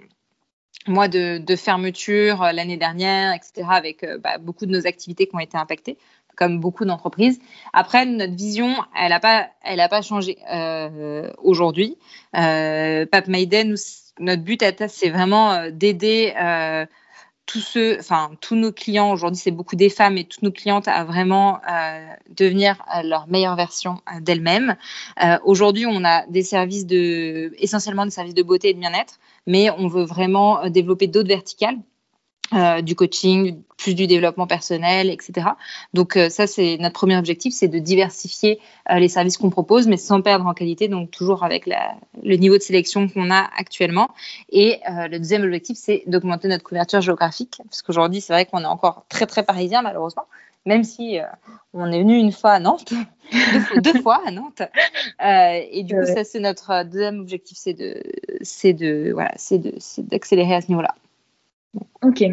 mois 0.87 1.07
de, 1.07 1.55
fermeture 1.55 2.43
euh, 2.43 2.51
l'année 2.51 2.77
dernière, 2.77 3.33
etc., 3.33 3.67
avec 3.69 4.03
euh, 4.03 4.17
bah, 4.17 4.37
beaucoup 4.37 4.65
de 4.65 4.71
nos 4.71 4.87
activités 4.87 5.27
qui 5.27 5.35
ont 5.35 5.39
été 5.39 5.57
impactées, 5.57 5.97
comme 6.35 6.59
beaucoup 6.59 6.85
d'entreprises. 6.85 7.39
Après, 7.73 8.05
notre 8.05 8.35
vision, 8.35 8.75
elle 8.99 9.09
n'a 9.09 9.19
pas, 9.19 9.49
elle 9.61 9.81
a 9.81 9.89
pas 9.89 10.01
changé 10.01 10.37
euh, 10.51 11.31
aujourd'hui. 11.43 11.97
Euh, 12.35 13.05
Pape 13.05 13.27
Maiden, 13.27 13.75
notre 14.19 14.43
but, 14.43 14.63
c'est 14.87 15.09
vraiment 15.09 15.51
euh, 15.51 15.69
d'aider 15.71 16.33
tous 17.51 17.61
ceux, 17.61 17.97
enfin 17.99 18.31
tous 18.41 18.55
nos 18.55 18.71
clients. 18.71 19.11
Aujourd'hui, 19.11 19.39
c'est 19.41 19.51
beaucoup 19.51 19.75
des 19.75 19.89
femmes 19.89 20.17
et 20.17 20.23
toutes 20.23 20.43
nos 20.43 20.51
clientes 20.51 20.87
à 20.87 21.03
vraiment 21.03 21.59
euh, 21.69 22.13
devenir 22.29 22.83
leur 23.03 23.27
meilleure 23.27 23.55
version 23.55 24.01
d'elles-mêmes. 24.21 24.75
aujourd'hui, 25.43 25.85
on 25.87 26.03
a 26.05 26.25
des 26.27 26.43
services 26.43 26.85
de, 26.85 27.53
essentiellement 27.57 28.05
des 28.05 28.11
services 28.11 28.35
de 28.35 28.43
beauté 28.43 28.69
et 28.69 28.73
de 28.73 28.79
bien-être, 28.79 29.19
mais 29.47 29.69
on 29.71 29.87
veut 29.87 30.03
vraiment 30.03 30.69
développer 30.69 31.07
d'autres 31.07 31.27
verticales 31.27 31.77
euh, 32.53 32.81
du 32.81 32.95
coaching, 32.95 33.61
plus 33.77 33.93
du 33.93 34.07
développement 34.07 34.47
personnel, 34.47 35.11
etc. 35.11 35.49
Donc 35.93 36.17
euh, 36.17 36.29
ça, 36.29 36.47
c'est 36.47 36.77
notre 36.79 36.95
premier 36.95 37.15
objectif, 37.15 37.53
c'est 37.53 37.67
de 37.67 37.77
diversifier 37.77 38.59
euh, 38.89 38.97
les 38.97 39.07
services 39.07 39.37
qu'on 39.37 39.51
propose, 39.51 39.87
mais 39.87 39.97
sans 39.97 40.21
perdre 40.21 40.47
en 40.47 40.55
qualité, 40.55 40.87
donc 40.87 41.11
toujours 41.11 41.43
avec 41.43 41.67
la, 41.67 41.95
le 42.23 42.35
niveau 42.37 42.57
de 42.57 42.63
sélection 42.63 43.07
qu'on 43.07 43.29
a 43.29 43.47
actuellement. 43.55 44.09
Et 44.51 44.79
le 44.87 45.19
deuxième 45.19 45.43
objectif, 45.43 45.77
c'est 45.77 46.01
d'augmenter 46.07 46.47
notre 46.47 46.63
couverture 46.63 47.01
géographique, 47.01 47.61
parce 47.65 47.83
qu'aujourd'hui, 47.83 48.19
c'est 48.19 48.33
vrai 48.33 48.45
qu'on 48.45 48.63
est 48.63 48.65
encore 48.65 49.05
très 49.09 49.27
très 49.27 49.43
parisien, 49.43 49.83
malheureusement, 49.83 50.25
même 50.65 50.83
si 50.83 51.19
on 51.73 51.85
est 51.91 51.99
venu 51.99 52.17
une 52.17 52.31
fois 52.31 52.53
à 52.53 52.59
Nantes, 52.59 52.93
deux, 53.77 54.01
fois 54.01 54.21
à 54.25 54.31
Nantes. 54.31 54.63
et 55.21 55.83
du 55.83 55.93
coup, 55.93 56.05
ça, 56.05 56.23
c'est 56.23 56.39
notre 56.39 56.83
deuxième 56.83 57.19
objectif, 57.19 57.59
c'est 57.61 57.73
de, 57.73 58.01
c'est 58.41 58.73
de, 58.73 59.11
voilà, 59.13 59.33
c'est 59.35 59.59
de, 59.59 59.75
d'accélérer 59.99 60.55
à 60.55 60.61
ce 60.61 60.69
niveau-là. 60.69 60.95
Ok. 62.01 62.23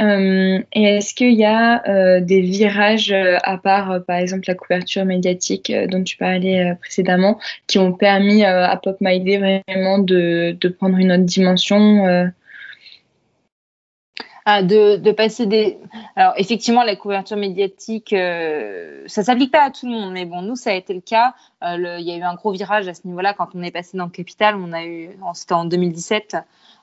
Euh, 0.00 0.62
et 0.72 0.82
est-ce 0.84 1.12
qu'il 1.12 1.32
y 1.32 1.44
a 1.44 1.82
euh, 1.88 2.20
des 2.20 2.40
virages, 2.40 3.10
euh, 3.10 3.36
à 3.42 3.58
part 3.58 4.04
par 4.04 4.16
exemple 4.16 4.44
la 4.46 4.54
couverture 4.54 5.04
médiatique 5.04 5.72
dont 5.88 6.04
tu 6.04 6.16
parlais 6.16 6.76
précédemment, 6.80 7.38
qui 7.66 7.78
ont 7.78 7.92
permis 7.92 8.44
à 8.44 8.76
Pop 8.76 8.98
My 9.00 9.18
vraiment 9.18 9.98
de, 9.98 10.56
prendre 10.78 10.98
une 10.98 11.12
autre 11.12 11.24
dimension 11.24 12.30
ah, 14.50 14.62
de, 14.62 15.12
passer 15.12 15.44
des. 15.46 15.78
Alors, 16.16 16.32
effectivement, 16.38 16.82
la 16.82 16.96
couverture 16.96 17.36
médiatique, 17.36 18.14
ça 19.06 19.22
s'applique 19.22 19.50
pas 19.50 19.64
à 19.64 19.70
tout 19.70 19.86
le 19.86 19.92
monde, 19.92 20.12
mais 20.12 20.24
bon, 20.24 20.40
nous, 20.40 20.56
ça 20.56 20.70
a 20.70 20.74
été 20.74 20.94
le 20.94 21.02
cas. 21.02 21.34
il 21.62 22.00
y 22.00 22.12
a 22.12 22.16
eu 22.16 22.22
un 22.22 22.34
gros 22.34 22.52
virage 22.52 22.88
à 22.88 22.94
ce 22.94 23.06
niveau-là 23.06 23.34
quand 23.34 23.48
on 23.54 23.62
est 23.62 23.70
passé 23.70 23.98
dans 23.98 24.06
le 24.06 24.10
capital. 24.10 24.56
On 24.56 24.72
a 24.72 24.86
eu, 24.86 25.10
c'était 25.34 25.54
en 25.54 25.66
2017 25.66 26.36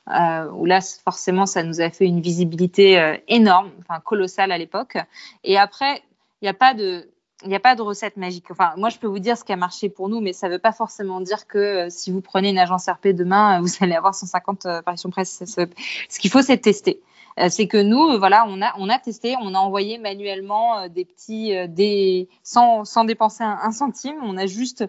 euh, 0.10 0.50
où 0.52 0.66
là, 0.66 0.82
forcément, 0.82 1.46
ça 1.46 1.64
nous 1.64 1.82
a 1.82 1.90
fait 1.90 2.06
une 2.06 2.22
visibilité 2.22 3.00
euh, 3.00 3.18
énorme, 3.28 3.72
enfin 3.80 4.00
colossale 4.00 4.52
à 4.52 4.58
l'époque. 4.58 4.98
Et 5.44 5.58
après, 5.58 6.04
il 6.42 6.46
n'y 6.46 6.50
a 6.50 6.54
pas 6.54 6.74
de 6.74 7.10
a 7.52 7.60
pas 7.60 7.76
de 7.76 7.82
recette 7.82 8.18
magique. 8.18 8.50
Enfin, 8.50 8.74
moi, 8.78 8.90
je 8.90 8.98
peux 8.98 9.08
vous 9.08 9.20
dire 9.20 9.38
ce 9.38 9.44
qui 9.44 9.52
a 9.52 9.56
marché 9.56 9.90
pour 9.90 10.10
nous, 10.10 10.22
mais 10.22 10.34
ça 10.34 10.48
ne 10.48 10.54
veut 10.54 10.60
pas 10.60 10.72
forcément 10.72 11.22
dire 11.22 11.48
que 11.48 11.58
euh, 11.58 11.88
si 11.90 12.12
vous 12.12 12.22
prenez 12.22 12.50
une 12.50 12.58
agence 12.58 12.88
RP 12.88 13.10
demain, 13.10 13.60
vous 13.62 13.70
allez 13.82 13.96
avoir 13.96 14.16
150 14.16 14.66
apparitions 14.66 15.10
presse. 15.10 15.44
Ce 15.46 16.20
qu'il 16.20 16.32
faut, 16.32 16.42
c'est 16.42 16.58
tester. 16.58 17.02
Euh, 17.40 17.50
c'est 17.50 17.68
que 17.68 17.78
nous, 17.78 18.12
euh, 18.12 18.18
voilà, 18.18 18.46
on 18.48 18.62
a, 18.62 18.74
on 18.78 18.90
a 18.90 18.98
testé, 18.98 19.36
on 19.42 19.54
a 19.54 19.60
envoyé 19.60 19.98
manuellement 19.98 20.80
euh, 20.80 20.88
des 20.88 21.04
petits, 21.04 21.54
des, 21.68 22.30
sans, 22.44 22.86
sans 22.86 23.04
dépenser 23.04 23.44
un, 23.44 23.72
centime. 23.72 24.16
On 24.24 24.38
a 24.38 24.46
juste 24.46 24.86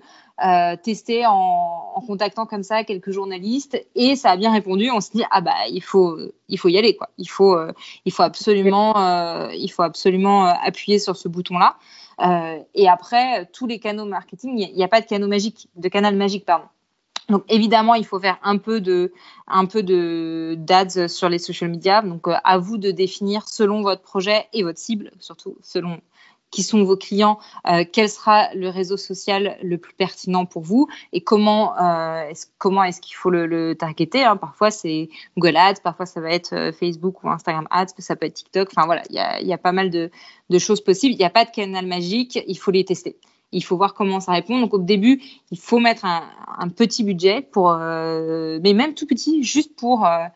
testé 0.83 1.25
en, 1.27 1.33
en, 1.95 2.01
contactant 2.03 2.45
comme 2.45 2.63
ça 2.63 2.85
quelques 2.85 3.11
journalistes 3.11 3.83
et 3.95 4.17
ça 4.17 4.31
a 4.33 4.37
bien 4.37 4.53
répondu. 4.53 4.91
On 4.91 5.01
se 5.01 5.11
dit 5.11 5.25
ah 5.31 5.41
bah 5.41 5.55
il 5.71 5.83
faut, 5.83 6.19
il 6.49 6.59
faut 6.59 6.69
y 6.69 6.77
aller 6.77 6.95
quoi. 6.95 7.09
Il 7.17 7.29
faut, 7.29 7.57
il 8.05 8.13
faut 8.13 8.23
absolument, 8.23 9.49
il 9.51 9.69
faut 9.69 9.83
absolument 9.83 10.45
appuyer 10.45 10.99
sur 10.99 11.17
ce 11.17 11.29
bouton 11.29 11.57
là. 11.59 11.79
et 12.75 12.87
après, 12.87 13.47
tous 13.47 13.67
les 13.67 13.79
canaux 13.79 14.05
marketing, 14.05 14.59
il 14.59 14.75
n'y 14.75 14.85
a, 14.85 14.89
pas 14.89 15.01
de 15.01 15.07
canal 15.07 15.29
magique, 15.29 15.69
de 15.75 15.89
canal 15.89 16.15
magique, 16.15 16.45
pardon. 16.45 16.67
Donc 17.29 17.45
évidemment, 17.49 17.95
il 17.95 18.07
faut 18.07 18.21
faire 18.21 18.39
un 18.43 18.59
peu 18.59 18.81
de 18.81 19.13
un 19.49 19.67
peu 19.67 19.83
de 19.83 20.55
d'ads 20.59 21.09
sur 21.09 21.29
les 21.29 21.39
social 21.39 21.71
media. 21.71 22.03
Donc 22.03 22.29
euh, 22.29 22.35
à 22.45 22.59
vous 22.59 22.79
de 22.79 22.91
définir 22.91 23.49
selon 23.49 23.83
votre 23.83 24.03
projet 24.03 24.47
et 24.53 24.63
votre 24.63 24.79
cible, 24.79 25.11
surtout 25.19 25.57
selon 25.61 26.01
qui 26.53 26.63
sont 26.63 26.85
vos 26.85 26.97
clients, 26.97 27.41
euh, 27.69 27.85
quel 27.93 28.09
sera 28.09 28.55
le 28.55 28.69
réseau 28.69 28.97
social 28.97 29.59
le 29.61 29.79
plus 29.79 29.93
pertinent 29.95 30.47
pour 30.47 30.63
vous 30.63 30.87
et 31.13 31.21
comment 31.21 31.77
euh, 31.77 32.29
est 32.29 32.49
comment 32.59 32.85
est-ce 32.85 33.01
qu'il 33.01 33.17
faut 33.17 33.31
le, 33.31 33.47
le 33.47 33.75
targeter. 33.75 34.23
Hein. 34.23 34.37
Parfois 34.37 34.71
c'est 34.71 35.09
Google 35.37 35.57
Ads, 35.57 35.81
parfois 35.83 36.07
ça 36.07 36.21
va 36.21 36.31
être 36.31 36.71
Facebook 36.79 37.25
ou 37.25 37.29
Instagram 37.29 37.67
Ads, 37.71 37.95
ça 37.99 38.15
peut 38.15 38.27
être 38.27 38.35
TikTok. 38.35 38.69
Enfin 38.71 38.87
voilà, 38.87 39.03
il 39.11 39.17
y 39.17 39.19
a, 39.19 39.43
y 39.43 39.53
a 39.53 39.59
pas 39.59 39.73
mal 39.73 39.91
de, 39.91 40.11
de 40.49 40.59
choses 40.61 40.81
possibles. 40.81 41.15
Il 41.15 41.19
n'y 41.19 41.25
a 41.25 41.31
pas 41.31 41.45
de 41.45 41.51
canal 41.51 41.87
magique, 41.87 42.39
il 42.47 42.57
faut 42.57 42.71
les 42.71 42.85
tester 42.85 43.17
il 43.53 43.65
faut 43.65 43.77
voir 43.77 43.95
comment 43.95 44.21
ça 44.21 44.33
répond. 44.33 44.61
Donc 44.61 44.75
au 44.75 44.79
début, 44.79 45.23
il 45.51 45.59
faut 45.59 45.79
mettre 45.79 46.05
un, 46.05 46.69
petit 46.69 47.05
budget 47.05 47.43
pour, 47.43 47.71
euh, 47.71 48.59
mais 48.63 48.73
même 48.73 48.95
tout 48.95 49.07
petit, 49.07 49.43
juste 49.43 49.77
pour 49.77 50.07
euh, 50.07 50.27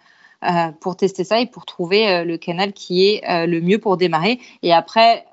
euh, 0.45 0.73
pour 0.81 0.97
tester 0.97 1.25
ça 1.25 1.41
et 1.41 1.47
pour 1.47 1.67
trouver 1.67 2.25
le 2.25 2.37
canal 2.39 2.73
qui 2.73 3.07
est 3.09 3.47
le 3.47 3.61
mieux 3.61 3.79
pour 3.79 3.97
démarrer. 3.97 4.41
Et 4.63 4.73
après, 4.73 5.27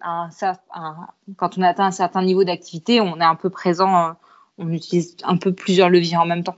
quand 0.00 1.58
on 1.58 1.62
atteint 1.62 1.86
un 1.86 1.90
certain 1.90 2.22
niveau 2.22 2.44
d'activité, 2.44 3.00
on 3.00 3.18
est 3.20 3.24
un 3.24 3.36
peu 3.36 3.48
présent, 3.48 4.14
on 4.58 4.70
utilise 4.70 5.16
un 5.24 5.36
peu 5.36 5.52
plusieurs 5.52 5.88
leviers 5.88 6.18
en 6.18 6.26
même 6.26 6.44
temps 6.44 6.56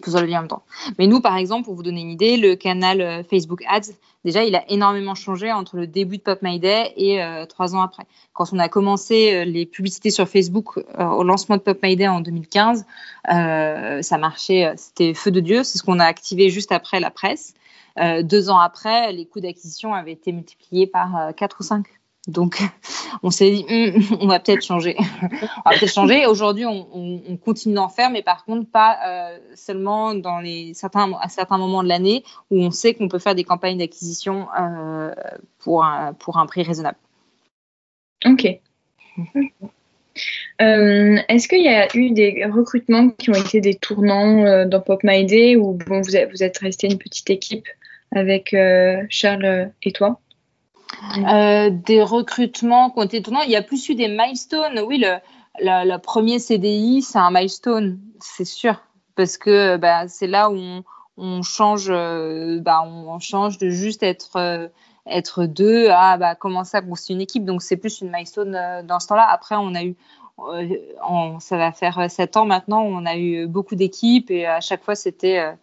plusieurs 0.00 0.22
leviers 0.22 0.36
en 0.36 0.40
même 0.40 0.48
temps. 0.48 0.62
Mais 0.98 1.06
nous, 1.06 1.20
par 1.20 1.36
exemple, 1.36 1.64
pour 1.64 1.74
vous 1.74 1.82
donner 1.82 2.00
une 2.00 2.10
idée, 2.10 2.36
le 2.36 2.56
canal 2.56 3.00
euh, 3.00 3.22
Facebook 3.22 3.62
Ads, 3.68 3.92
déjà, 4.24 4.44
il 4.44 4.54
a 4.54 4.64
énormément 4.70 5.14
changé 5.14 5.52
entre 5.52 5.76
le 5.76 5.86
début 5.86 6.18
de 6.18 6.22
Pop 6.22 6.40
My 6.42 6.58
Day 6.58 6.92
et 6.96 7.22
euh, 7.22 7.46
trois 7.46 7.74
ans 7.74 7.82
après. 7.82 8.04
Quand 8.32 8.52
on 8.52 8.58
a 8.58 8.68
commencé 8.68 9.34
euh, 9.34 9.44
les 9.44 9.66
publicités 9.66 10.10
sur 10.10 10.28
Facebook 10.28 10.78
au 10.98 11.22
lancement 11.22 11.56
de 11.56 11.62
Pop 11.62 11.78
My 11.82 11.96
Day 11.96 12.08
en 12.08 12.20
2015, 12.20 12.84
ça 13.26 14.18
marchait, 14.18 14.72
c'était 14.76 15.14
feu 15.14 15.30
de 15.30 15.40
Dieu. 15.40 15.62
C'est 15.62 15.78
ce 15.78 15.82
qu'on 15.82 15.98
a 15.98 16.04
activé 16.04 16.50
juste 16.50 16.72
après 16.72 17.00
la 17.00 17.10
presse. 17.10 17.54
deux 18.22 18.50
ans 18.50 18.58
après, 18.58 19.12
les 19.12 19.26
coûts 19.26 19.40
d'acquisition 19.40 19.94
avaient 19.94 20.12
été 20.12 20.32
multipliés 20.32 20.86
par 20.86 21.34
quatre 21.36 21.58
ou 21.60 21.62
cinq. 21.62 21.99
Donc, 22.28 22.58
on 23.22 23.30
s'est 23.30 23.50
dit, 23.50 23.66
hum, 23.68 24.18
on 24.20 24.26
va 24.26 24.40
peut-être 24.40 24.64
changer. 24.64 24.96
on 24.98 25.70
va 25.70 25.76
peut-être 25.76 25.92
changer. 25.92 26.26
Aujourd'hui, 26.26 26.66
on, 26.66 27.36
continue 27.44 27.74
d'en 27.74 27.88
faire, 27.88 28.10
mais 28.10 28.22
par 28.22 28.44
contre, 28.44 28.70
pas 28.70 28.98
euh, 29.06 29.38
seulement 29.54 30.14
dans 30.14 30.40
les 30.40 30.74
certains, 30.74 31.12
à 31.20 31.28
certains 31.28 31.58
moments 31.58 31.82
de 31.82 31.88
l'année 31.88 32.22
où 32.50 32.60
on 32.60 32.70
sait 32.70 32.94
qu'on 32.94 33.08
peut 33.08 33.18
faire 33.18 33.34
des 33.34 33.44
campagnes 33.44 33.78
d'acquisition 33.78 34.48
euh, 34.58 35.14
pour, 35.58 35.84
un, 35.84 36.46
prix 36.46 36.62
raisonnable. 36.62 36.98
Ok. 38.26 38.46
Euh, 40.60 41.18
est-ce 41.28 41.48
qu'il 41.48 41.62
y 41.62 41.68
a 41.68 41.88
eu 41.96 42.10
des 42.10 42.44
recrutements 42.44 43.08
qui 43.10 43.30
ont 43.30 43.34
été 43.34 43.60
des 43.60 43.74
tournants 43.74 44.66
dans 44.66 44.80
Pop 44.80 45.00
My 45.02 45.24
Day 45.24 45.56
ou 45.56 45.78
vous 45.86 46.02
vous 46.02 46.42
êtes 46.42 46.58
resté 46.58 46.88
une 46.88 46.98
petite 46.98 47.30
équipe 47.30 47.66
avec 48.12 48.54
Charles 49.08 49.70
et 49.82 49.92
toi? 49.92 50.20
Euh, 51.16 51.70
des 51.70 52.02
recrutements 52.02 52.90
qui 52.90 53.00
ont. 53.00 53.08
Il 53.44 53.50
y 53.50 53.56
a 53.56 53.62
plus 53.62 53.88
eu 53.88 53.94
des 53.94 54.08
milestones. 54.08 54.80
Oui, 54.86 55.02
le, 55.60 55.96
premier 55.98 56.38
CDI, 56.38 57.02
c'est 57.02 57.18
un 57.18 57.30
milestone, 57.30 58.00
c'est 58.20 58.44
sûr, 58.44 58.80
parce 59.16 59.36
que 59.36 59.76
bah, 59.76 60.08
c'est 60.08 60.26
là 60.26 60.50
où 60.50 60.58
on, 61.16 61.42
change, 61.42 61.88
euh, 61.90 62.60
bah, 62.60 62.82
on, 62.84 63.18
change 63.18 63.58
de 63.58 63.70
juste 63.70 64.02
être 64.02 64.36
euh, 64.36 64.68
être 65.06 65.46
deux 65.46 65.88
à 65.88 66.16
bah, 66.18 66.34
commencer 66.34 66.76
à 66.76 66.82
construire 66.82 67.16
une 67.16 67.22
équipe. 67.22 67.44
Donc 67.44 67.62
c'est 67.62 67.76
plus 67.76 68.00
une 68.00 68.10
milestone 68.10 68.52
dans 68.84 69.00
ce 69.00 69.08
temps-là. 69.08 69.26
Après, 69.30 69.56
on 69.56 69.74
a 69.74 69.84
eu 69.84 69.96
ça 71.40 71.58
va 71.58 71.72
faire 71.72 72.10
sept 72.10 72.36
ans 72.36 72.46
maintenant. 72.46 72.82
On 72.82 73.04
a 73.04 73.16
eu 73.16 73.46
beaucoup 73.46 73.74
d'équipes 73.74 74.30
et 74.30 74.46
à 74.46 74.60
chaque 74.60 74.82
fois 74.82 74.94
c'était 74.94 75.54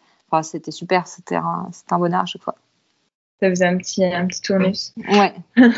super. 0.69 1.07
C'était 1.07 1.35
un, 1.35 1.69
un 1.89 1.99
bonheur 1.99 2.21
à 2.21 2.25
chaque 2.25 2.43
fois. 2.43 2.55
Ça 3.39 3.49
faisait 3.49 3.67
un 3.67 3.77
petit, 3.77 4.03
un 4.03 4.25
petit 4.25 4.41
tournus. 4.41 4.93
Ouais. 5.09 5.33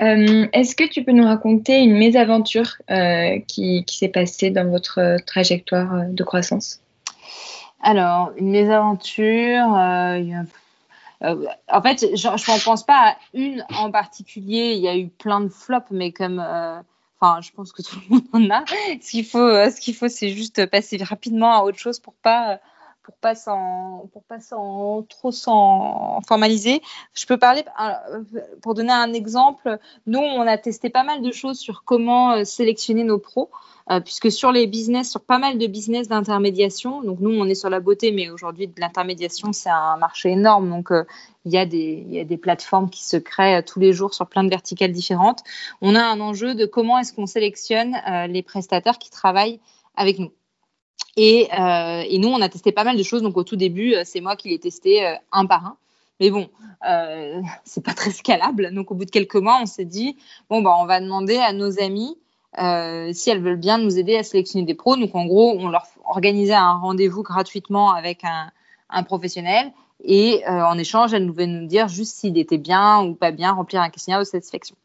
Euh, 0.00 0.46
est-ce 0.52 0.74
que 0.74 0.88
tu 0.88 1.04
peux 1.04 1.12
nous 1.12 1.24
raconter 1.24 1.78
une 1.80 1.96
mésaventure 1.96 2.76
euh, 2.90 3.38
qui, 3.46 3.84
qui 3.84 3.98
s'est 3.98 4.08
passée 4.08 4.50
dans 4.50 4.68
votre 4.68 5.18
trajectoire 5.26 5.94
euh, 5.94 6.04
de 6.08 6.24
croissance? 6.24 6.80
Alors, 7.82 8.32
une 8.38 8.50
mésaventure, 8.50 9.66
en 9.66 10.46
fait, 11.82 12.06
je 12.16 12.28
ne 12.28 12.64
pense 12.64 12.84
pas 12.84 13.10
à 13.10 13.16
une 13.34 13.64
en 13.76 13.90
particulier. 13.90 14.72
Il 14.72 14.80
y 14.80 14.88
a 14.88 14.96
eu 14.96 15.08
plein 15.08 15.42
de 15.42 15.48
flops, 15.48 15.90
mais 15.90 16.10
comme 16.10 16.38
enfin, 17.20 17.40
je 17.42 17.50
pense 17.52 17.72
que 17.72 17.82
tout 17.82 17.98
le 18.08 18.14
monde 18.14 18.24
en 18.32 18.50
a. 18.50 18.64
Ce 19.02 19.10
qu'il 19.10 19.26
faut, 19.26 19.38
ce 19.38 19.78
qu'il 19.80 19.94
faut, 19.94 20.08
c'est 20.08 20.30
juste 20.30 20.64
passer 20.66 20.96
rapidement 21.02 21.52
à 21.52 21.62
autre 21.62 21.78
chose 21.78 22.00
pour 22.00 22.14
pas 22.14 22.58
pour 23.04 23.14
pas 23.16 23.34
pour 24.12 24.24
pas 24.24 24.38
trop 24.38 25.30
s'en 25.30 26.20
formaliser, 26.26 26.80
je 27.12 27.26
peux 27.26 27.36
parler 27.36 27.64
pour 28.62 28.74
donner 28.74 28.92
un 28.92 29.12
exemple. 29.12 29.78
Nous, 30.06 30.18
on 30.18 30.46
a 30.46 30.58
testé 30.58 30.88
pas 30.88 31.04
mal 31.04 31.22
de 31.22 31.30
choses 31.30 31.58
sur 31.58 31.84
comment 31.84 32.32
euh, 32.32 32.44
sélectionner 32.44 33.04
nos 33.04 33.18
pros. 33.18 33.50
Euh, 33.90 34.00
puisque 34.00 34.32
sur 34.32 34.50
les 34.50 34.66
business, 34.66 35.10
sur 35.10 35.20
pas 35.20 35.38
mal 35.38 35.58
de 35.58 35.66
business 35.66 36.08
d'intermédiation, 36.08 37.02
donc 37.02 37.20
nous 37.20 37.38
on 37.38 37.44
est 37.44 37.54
sur 37.54 37.68
la 37.68 37.80
beauté, 37.80 38.12
mais 38.12 38.30
aujourd'hui 38.30 38.72
l'intermédiation 38.78 39.52
c'est 39.52 39.68
un 39.68 39.98
marché 39.98 40.30
énorme, 40.30 40.70
donc 40.70 40.90
euh, 40.90 41.04
il 41.44 41.52
y, 41.52 41.58
a 41.58 41.66
des, 41.66 42.02
y 42.08 42.18
a 42.18 42.24
des 42.24 42.38
plateformes 42.38 42.88
qui 42.88 43.04
se 43.04 43.18
créent 43.18 43.62
tous 43.62 43.80
les 43.80 43.92
jours 43.92 44.14
sur 44.14 44.26
plein 44.26 44.42
de 44.42 44.48
verticales 44.48 44.92
différentes. 44.92 45.40
On 45.82 45.94
a 45.94 46.02
un 46.02 46.18
enjeu 46.20 46.54
de 46.54 46.64
comment 46.64 46.98
est-ce 46.98 47.12
qu'on 47.12 47.26
sélectionne 47.26 47.94
les 48.30 48.42
prestataires 48.42 48.98
qui 48.98 49.10
travaillent 49.10 49.60
avec 49.96 50.18
nous. 50.18 50.32
Et, 51.16 51.48
euh, 51.58 52.02
et, 52.08 52.18
nous, 52.18 52.28
on 52.28 52.40
a 52.40 52.48
testé 52.48 52.72
pas 52.72 52.84
mal 52.84 52.96
de 52.96 53.02
choses. 53.02 53.22
Donc, 53.22 53.36
au 53.36 53.44
tout 53.44 53.56
début, 53.56 53.94
euh, 53.94 54.02
c'est 54.04 54.20
moi 54.20 54.36
qui 54.36 54.48
l'ai 54.48 54.58
testé 54.58 55.06
euh, 55.06 55.14
un 55.32 55.46
par 55.46 55.64
un. 55.64 55.76
Mais 56.20 56.30
bon, 56.30 56.48
euh, 56.88 57.40
c'est 57.64 57.84
pas 57.84 57.94
très 57.94 58.10
scalable. 58.10 58.74
Donc, 58.74 58.90
au 58.90 58.94
bout 58.94 59.04
de 59.04 59.10
quelques 59.10 59.36
mois, 59.36 59.58
on 59.62 59.66
s'est 59.66 59.84
dit 59.84 60.16
bon, 60.50 60.62
bah, 60.62 60.76
on 60.80 60.86
va 60.86 61.00
demander 61.00 61.36
à 61.36 61.52
nos 61.52 61.80
amis 61.80 62.16
euh, 62.58 63.12
si 63.12 63.30
elles 63.30 63.42
veulent 63.42 63.56
bien 63.56 63.78
nous 63.78 63.98
aider 63.98 64.16
à 64.16 64.22
sélectionner 64.22 64.64
des 64.64 64.74
pros. 64.74 64.96
Donc, 64.96 65.14
en 65.14 65.26
gros, 65.26 65.54
on 65.58 65.68
leur 65.68 65.86
organisait 66.04 66.54
un 66.54 66.74
rendez-vous 66.74 67.22
gratuitement 67.22 67.92
avec 67.92 68.24
un, 68.24 68.50
un 68.90 69.02
professionnel. 69.04 69.72
Et 70.06 70.42
en 70.46 70.76
échange, 70.76 71.14
elles 71.14 71.26
pouvaient 71.26 71.46
nous 71.46 71.66
dire 71.66 71.88
juste 71.88 72.16
s'il 72.16 72.36
était 72.36 72.58
bien 72.58 73.02
ou 73.02 73.14
pas 73.14 73.30
bien, 73.30 73.52
remplir 73.52 73.80
un 73.80 73.88
questionnaire 73.88 74.18
de 74.18 74.24
satisfaction. 74.24 74.76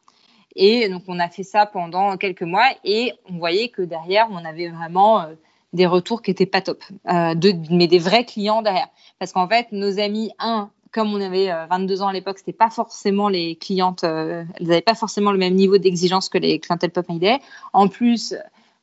Et 0.55 0.87
donc, 0.87 1.03
on 1.07 1.19
a 1.19 1.27
fait 1.27 1.43
ça 1.43 1.65
pendant 1.65 2.15
quelques 2.15 2.43
mois 2.43 2.69
et 2.85 3.13
on 3.29 3.37
voyait 3.37 3.67
que 3.67 3.81
derrière, 3.81 4.27
on 4.31 4.45
avait 4.45 4.69
vraiment 4.69 5.25
des 5.73 5.85
retours 5.85 6.21
qui 6.21 6.31
étaient 6.31 6.45
pas 6.45 6.61
top, 6.61 6.83
euh, 7.07 7.35
mais 7.69 7.87
des 7.87 7.99
vrais 7.99 8.25
clients 8.25 8.61
derrière. 8.61 8.87
Parce 9.19 9.31
qu'en 9.31 9.47
fait, 9.47 9.67
nos 9.71 9.99
amis, 9.99 10.31
un, 10.39 10.71
comme 10.91 11.13
on 11.13 11.21
avait 11.21 11.51
22 11.69 12.01
euh, 12.01 12.03
ans 12.03 12.07
à 12.07 12.13
l'époque, 12.13 12.39
c'était 12.39 12.53
pas 12.53 12.69
forcément 12.69 13.29
les 13.29 13.55
clientes, 13.55 14.03
euh, 14.03 14.43
elles 14.55 14.67
n'avaient 14.67 14.81
pas 14.81 14.95
forcément 14.95 15.31
le 15.31 15.37
même 15.37 15.53
niveau 15.53 15.77
d'exigence 15.77 16.29
que 16.29 16.37
les 16.37 16.59
clientèles 16.59 16.91
Pop 16.91 17.05
Day. 17.09 17.39
En 17.73 17.87
plus, 17.87 18.35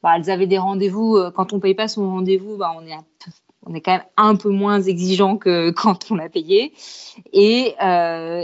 bah, 0.03 0.15
elles 0.17 0.31
avaient 0.31 0.47
des 0.47 0.59
rendez-vous. 0.59 1.19
quand 1.35 1.53
on 1.53 1.61
paye 1.61 1.75
pas 1.75 1.89
son 1.89 2.09
rendez-vous, 2.09 2.57
bah, 2.57 2.73
on 2.77 3.75
est 3.75 3.81
quand 3.81 3.93
même 3.93 4.05
un 4.17 4.37
peu 4.37 4.51
moins 4.51 4.81
exigeant 4.81 5.37
que 5.37 5.71
quand 5.77 6.11
on 6.11 6.15
l'a 6.15 6.29
payé. 6.29 6.73
Et, 7.33 7.75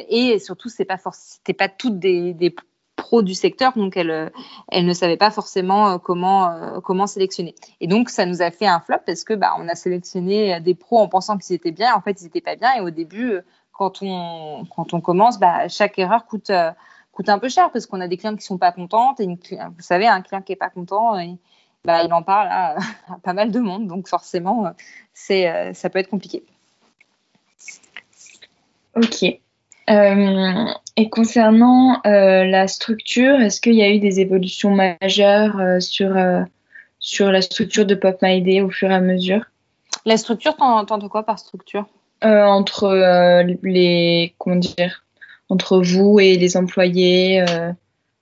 et 0.09 0.39
surtout, 0.41 0.69
c'est 0.69 0.85
pas 0.85 0.99
c'était 1.13 1.55
pas 1.55 1.69
toutes 1.69 2.01
des 2.01 2.55
pro 3.03 3.23
du 3.23 3.35
secteur, 3.35 3.73
donc 3.77 3.97
elle, 3.97 4.33
elle 4.71 4.87
ne 4.87 4.93
savait 4.93 5.17
pas 5.17 5.33
forcément 5.33 5.91
euh, 5.91 5.99
comment, 5.99 6.51
euh, 6.51 6.81
comment 6.81 7.09
sélectionner. 7.09 7.55
Et 7.81 7.89
donc, 7.89 8.09
ça 8.09 8.27
nous 8.27 8.43
a 8.43 8.51
fait 8.53 8.67
un 8.67 8.79
flop 8.79 8.99
parce 9.05 9.25
que 9.25 9.35
bah, 9.35 9.55
on 9.59 9.69
a 9.69 9.75
sélectionné 9.75 10.61
des 10.61 10.75
pros 10.75 10.99
en 10.99 11.09
pensant 11.09 11.37
qu'ils 11.37 11.57
étaient 11.57 11.73
bien, 11.73 11.95
en 11.95 12.01
fait, 12.01 12.21
ils 12.21 12.25
n'étaient 12.25 12.41
pas 12.41 12.55
bien. 12.55 12.75
Et 12.77 12.81
au 12.81 12.91
début, 12.91 13.33
euh, 13.33 13.43
quand 13.73 14.03
on, 14.03 14.65
quand 14.75 14.95
on 14.95 15.01
commence, 15.01 15.41
bah, 15.41 15.67
chaque 15.67 15.99
erreur 15.99 16.27
coûte, 16.27 16.53
coûte 17.11 17.29
un 17.29 17.39
peu 17.41 17.49
cher 17.49 17.73
parce 17.73 17.87
qu'on 17.87 18.01
a 18.01 18.07
des 18.07 18.17
clients 18.17 18.37
qui 18.37 18.45
sont 18.45 18.59
pas 18.59 18.71
contents. 18.71 19.17
Vous 19.19 19.73
savez, 19.81 20.07
un 20.07 20.23
client 20.23 20.43
qui 20.43 20.53
est 20.53 20.57
pas 20.57 20.71
content, 20.71 21.17
bah, 21.85 22.05
il 22.05 22.13
en 22.13 22.23
parle 22.23 22.49
à, 22.51 22.77
à, 23.09 23.19
pas 23.23 23.33
mal 23.33 23.51
de 23.51 23.59
monde. 23.59 23.89
Donc, 23.89 24.07
forcément, 24.07 24.73
c'est, 25.13 25.75
ça 25.75 25.91
peut 25.91 25.99
être 25.99 26.11
compliqué. 26.11 26.45
Ok. 28.95 29.25
Euh, 29.91 30.67
et 30.97 31.09
concernant 31.11 32.01
euh, 32.07 32.45
la 32.45 32.69
structure, 32.69 33.41
est-ce 33.41 33.61
qu'il 33.61 33.75
y 33.75 33.83
a 33.83 33.91
eu 33.91 33.99
des 33.99 34.21
évolutions 34.21 34.71
majeures 34.71 35.59
euh, 35.59 35.81
sur, 35.81 36.15
sur 36.99 37.33
la 37.33 37.43
structure 37.43 37.87
de 37.87 37.95
Pop 37.95 38.19
My 38.23 38.61
au 38.61 38.71
fur 38.71 38.91
et 38.91 38.95
à 38.95 39.01
mesure? 39.01 39.45
La 40.05 40.17
structure, 40.17 40.57
t'entends 40.57 41.09
quoi 41.09 41.25
par 41.25 41.39
structure? 41.39 41.87
Entre 42.23 43.43
les 43.65 44.35
comment 44.39 44.57
dire 44.57 45.05
entre 45.49 45.83
vous 45.83 46.19
et 46.21 46.37
les 46.37 46.57
employés, 46.57 47.45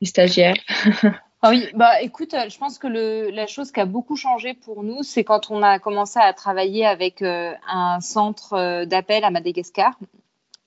les 0.01 0.07
stagiaires. 0.07 0.57
Ah 1.43 1.49
oui, 1.49 1.67
bah 1.73 2.03
écoute, 2.03 2.35
je 2.51 2.59
pense 2.59 2.79
que 2.79 2.87
le, 2.87 3.31
la 3.31 3.47
chose 3.47 3.73
qui 3.73 3.81
a 3.81 3.87
beaucoup 3.87 4.15
changé 4.15 4.53
pour 4.53 4.83
nous, 4.83 5.03
c'est 5.03 5.25
quand 5.25 5.51
on 5.51 5.63
a 5.63 5.79
commencé 5.79 6.19
à 6.21 6.35
travailler 6.35 6.85
avec 6.85 7.23
un 7.23 7.99
centre 8.03 8.85
d'appel 8.85 9.25
à 9.25 9.31
Madagascar. 9.31 9.95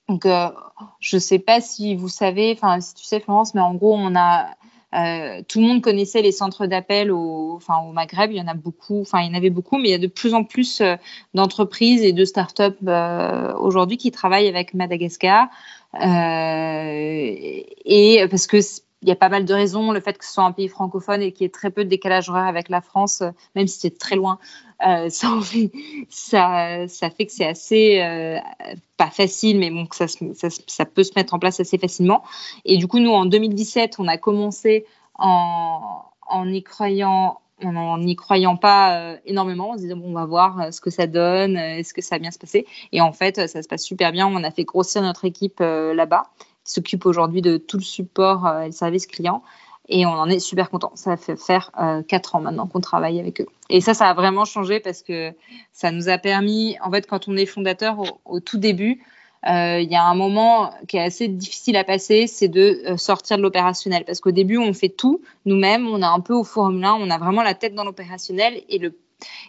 Donc, 0.09 0.25
euh, 0.25 0.49
je 0.99 1.15
ne 1.15 1.19
sais 1.19 1.39
pas 1.39 1.61
si 1.61 1.95
vous 1.95 2.09
savez, 2.09 2.53
enfin, 2.53 2.81
si 2.81 2.93
tu 2.95 3.05
sais, 3.05 3.19
Florence, 3.19 3.53
mais 3.53 3.61
en 3.61 3.75
gros, 3.75 3.95
on 3.95 4.15
a. 4.15 4.49
Euh, 4.93 5.41
tout 5.47 5.59
le 5.59 5.65
monde 5.65 5.81
connaissait 5.81 6.21
les 6.21 6.31
centres 6.31 6.67
d'appel 6.67 7.11
au, 7.11 7.53
enfin, 7.55 7.79
au 7.79 7.93
Maghreb, 7.93 8.31
il 8.31 8.37
y 8.37 8.41
en 8.41 8.47
a 8.47 8.53
beaucoup, 8.53 9.01
enfin 9.01 9.21
il 9.21 9.27
y 9.27 9.31
en 9.31 9.33
avait 9.33 9.49
beaucoup, 9.49 9.79
mais 9.79 9.87
il 9.87 9.91
y 9.91 9.95
a 9.95 9.97
de 9.97 10.05
plus 10.05 10.35
en 10.35 10.43
plus 10.43 10.81
euh, 10.81 10.97
d'entreprises 11.33 12.03
et 12.03 12.13
de 12.13 12.23
startups 12.25 12.77
euh, 12.87 13.55
aujourd'hui 13.55 13.97
qui 13.97 14.11
travaillent 14.11 14.47
avec 14.47 14.75
Madagascar. 14.75 15.47
et 15.95 16.05
parce 18.29 18.45
que 18.45 18.59
il 19.03 19.09
y 19.09 19.11
a 19.11 19.15
pas 19.15 19.29
mal 19.29 19.45
de 19.45 19.53
raisons. 19.53 19.91
Le 19.91 19.99
fait 19.99 20.17
que 20.17 20.25
ce 20.25 20.33
soit 20.33 20.43
un 20.43 20.51
pays 20.51 20.69
francophone 20.69 21.21
et 21.21 21.31
qu'il 21.31 21.43
y 21.43 21.45
ait 21.45 21.49
très 21.49 21.69
peu 21.69 21.83
de 21.83 21.89
décalage 21.89 22.29
horaire 22.29 22.45
avec 22.45 22.69
la 22.69 22.81
France, 22.81 23.21
euh, 23.21 23.29
même 23.55 23.67
si 23.67 23.79
c'est 23.79 23.97
très 23.97 24.15
loin, 24.15 24.39
euh, 24.87 25.09
ça, 25.09 25.39
fait 25.41 27.25
que 27.25 27.31
c'est 27.31 27.45
assez, 27.45 28.01
euh, 28.01 28.39
pas 28.97 29.09
facile, 29.09 29.59
mais 29.59 29.69
bon, 29.69 29.85
que 29.85 29.95
ça, 29.95 30.85
peut 30.85 31.03
se 31.03 31.11
mettre 31.15 31.33
en 31.33 31.39
place 31.39 31.59
assez 31.59 31.77
facilement. 31.77 32.23
Et 32.65 32.77
du 32.77 32.87
coup, 32.87 32.99
nous, 32.99 33.11
en 33.11 33.25
2017, 33.25 33.95
on 33.99 34.07
a 34.07 34.17
commencé 34.17 34.85
en, 35.15 36.03
y 36.45 36.63
croyant 36.63 37.39
en 37.61 37.97
n'y 37.99 38.17
croyant 38.17 38.57
pas 38.57 39.15
énormément, 39.25 39.69
on 39.69 39.73
se 39.75 39.83
disait 39.83 39.95
bon, 39.95 40.09
on 40.09 40.13
va 40.13 40.25
voir 40.25 40.73
ce 40.73 40.81
que 40.81 40.89
ça 40.89 41.07
donne, 41.07 41.55
est-ce 41.55 41.93
que 41.93 42.01
ça 42.01 42.15
va 42.15 42.19
bien 42.19 42.31
se 42.31 42.39
passer. 42.39 42.65
Et 42.91 42.99
en 42.99 43.13
fait, 43.13 43.47
ça 43.47 43.63
se 43.63 43.67
passe 43.69 43.83
super 43.83 44.11
bien. 44.11 44.27
On 44.27 44.43
a 44.43 44.51
fait 44.51 44.65
grossir 44.65 45.01
notre 45.01 45.23
équipe 45.23 45.59
là-bas 45.61 46.23
qui 46.63 46.73
s'occupe 46.73 47.05
aujourd'hui 47.05 47.41
de 47.41 47.57
tout 47.57 47.77
le 47.77 47.83
support 47.83 48.45
euh, 48.45 48.61
et 48.61 48.65
le 48.67 48.71
service 48.71 49.07
client. 49.07 49.43
Et 49.89 50.05
on 50.05 50.11
en 50.11 50.29
est 50.29 50.39
super 50.39 50.69
content. 50.69 50.91
Ça 50.95 51.17
fait 51.17 51.35
faire 51.35 51.71
euh, 51.79 52.03
quatre 52.03 52.35
ans 52.35 52.41
maintenant 52.41 52.67
qu'on 52.67 52.79
travaille 52.79 53.19
avec 53.19 53.41
eux. 53.41 53.47
Et 53.69 53.81
ça, 53.81 53.93
ça 53.93 54.07
a 54.07 54.13
vraiment 54.13 54.45
changé 54.45 54.79
parce 54.79 55.03
que 55.03 55.33
ça 55.73 55.91
nous 55.91 56.07
a 56.07 56.17
permis, 56.17 56.77
en 56.81 56.89
fait, 56.89 57.05
quand 57.05 57.27
on 57.27 57.35
est 57.35 57.45
fondateur 57.45 57.97
au, 58.23 58.39
tout 58.39 58.57
début, 58.57 59.03
euh, 59.45 59.81
il 59.81 59.91
y 59.91 59.95
a 59.95 60.05
un 60.05 60.15
moment 60.15 60.73
qui 60.87 60.95
est 60.95 61.01
assez 61.01 61.27
difficile 61.27 61.75
à 61.75 61.83
passer, 61.83 62.27
c'est 62.27 62.47
de 62.47 62.95
sortir 62.95 63.35
de 63.35 63.41
l'opérationnel. 63.41 64.05
Parce 64.05 64.21
qu'au 64.21 64.31
début, 64.31 64.57
on 64.57 64.73
fait 64.73 64.87
tout 64.87 65.21
nous-mêmes, 65.45 65.85
on 65.85 66.01
est 66.01 66.05
un 66.05 66.21
peu 66.21 66.33
au 66.33 66.45
Formule 66.45 66.85
1, 66.85 66.93
on 66.93 67.09
a 67.09 67.17
vraiment 67.17 67.43
la 67.43 67.53
tête 67.53 67.75
dans 67.75 67.83
l'opérationnel. 67.83 68.61
Et 68.69 68.77
le, 68.77 68.97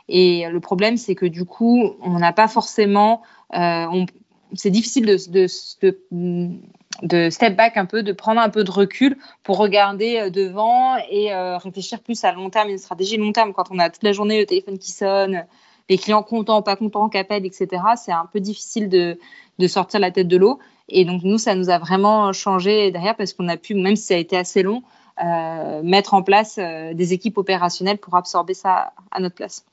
et 0.09 0.49
le 0.49 0.59
problème, 0.59 0.97
c'est 0.97 1.15
que 1.15 1.27
du 1.27 1.45
coup, 1.45 1.95
on 2.01 2.19
n'a 2.19 2.33
pas 2.33 2.49
forcément. 2.49 3.23
c'est 3.53 4.71
difficile 4.71 5.07
de, 5.07 5.31
de, 5.31 5.47
de, 5.83 6.59
de 7.03 7.29
step 7.31 7.57
back 7.57 7.77
un 7.77 7.87
peu, 7.87 8.03
de 8.03 8.13
prendre 8.13 8.41
un 8.41 8.49
peu 8.49 8.65
de 8.65 8.71
recul 8.71 9.17
pour 9.43 9.59
regarder 9.59 10.19
euh, 10.19 10.31
devant 10.31 10.97
et 11.11 11.33
euh, 11.33 11.59
réfléchir 11.59 12.01
plus 12.01 12.23
à 12.25 12.33
long 12.33 12.51
terme, 12.51 12.69
une 12.69 12.79
stratégie 12.79 13.17
long 13.17 13.33
terme. 13.33 13.53
Quand 13.53 13.71
on 13.71 13.79
a 13.79 13.91
toute 13.91 14.03
la 14.03 14.13
journée 14.13 14.39
le 14.39 14.47
téléphone 14.47 14.79
qui 14.79 14.93
sonne, 14.93 15.45
les 15.89 15.99
clients 15.99 16.23
contents, 16.23 16.63
pas 16.63 16.77
contents, 16.77 17.09
qui 17.09 17.19
appellent, 17.19 17.45
etc., 17.45 17.69
c'est 17.97 18.13
un 18.13 18.27
peu 18.33 18.41
difficile 18.41 18.89
de, 18.89 19.19
de 19.59 19.67
sortir 19.67 20.01
la 20.01 20.11
tête 20.11 20.29
de 20.29 20.37
l'eau. 20.37 20.59
Et 20.89 21.05
donc, 21.05 21.23
nous, 21.25 21.39
ça 21.39 21.55
nous 21.55 21.71
a 21.71 21.79
vraiment 21.79 22.33
changé 22.33 22.91
derrière 22.91 23.17
parce 23.17 23.33
qu'on 23.33 23.49
a 23.49 23.57
pu, 23.57 23.75
même 23.75 23.97
si 23.97 24.05
ça 24.05 24.15
a 24.15 24.19
été 24.19 24.37
assez 24.37 24.63
long, 24.63 24.83
euh, 25.25 25.83
mettre 25.83 26.15
en 26.15 26.23
place 26.23 26.59
des 26.59 27.13
équipes 27.13 27.39
opérationnelles 27.39 27.99
pour 27.99 28.17
absorber 28.17 28.55
ça 28.55 28.93
à 29.11 29.21
notre 29.21 29.35
place. 29.35 29.65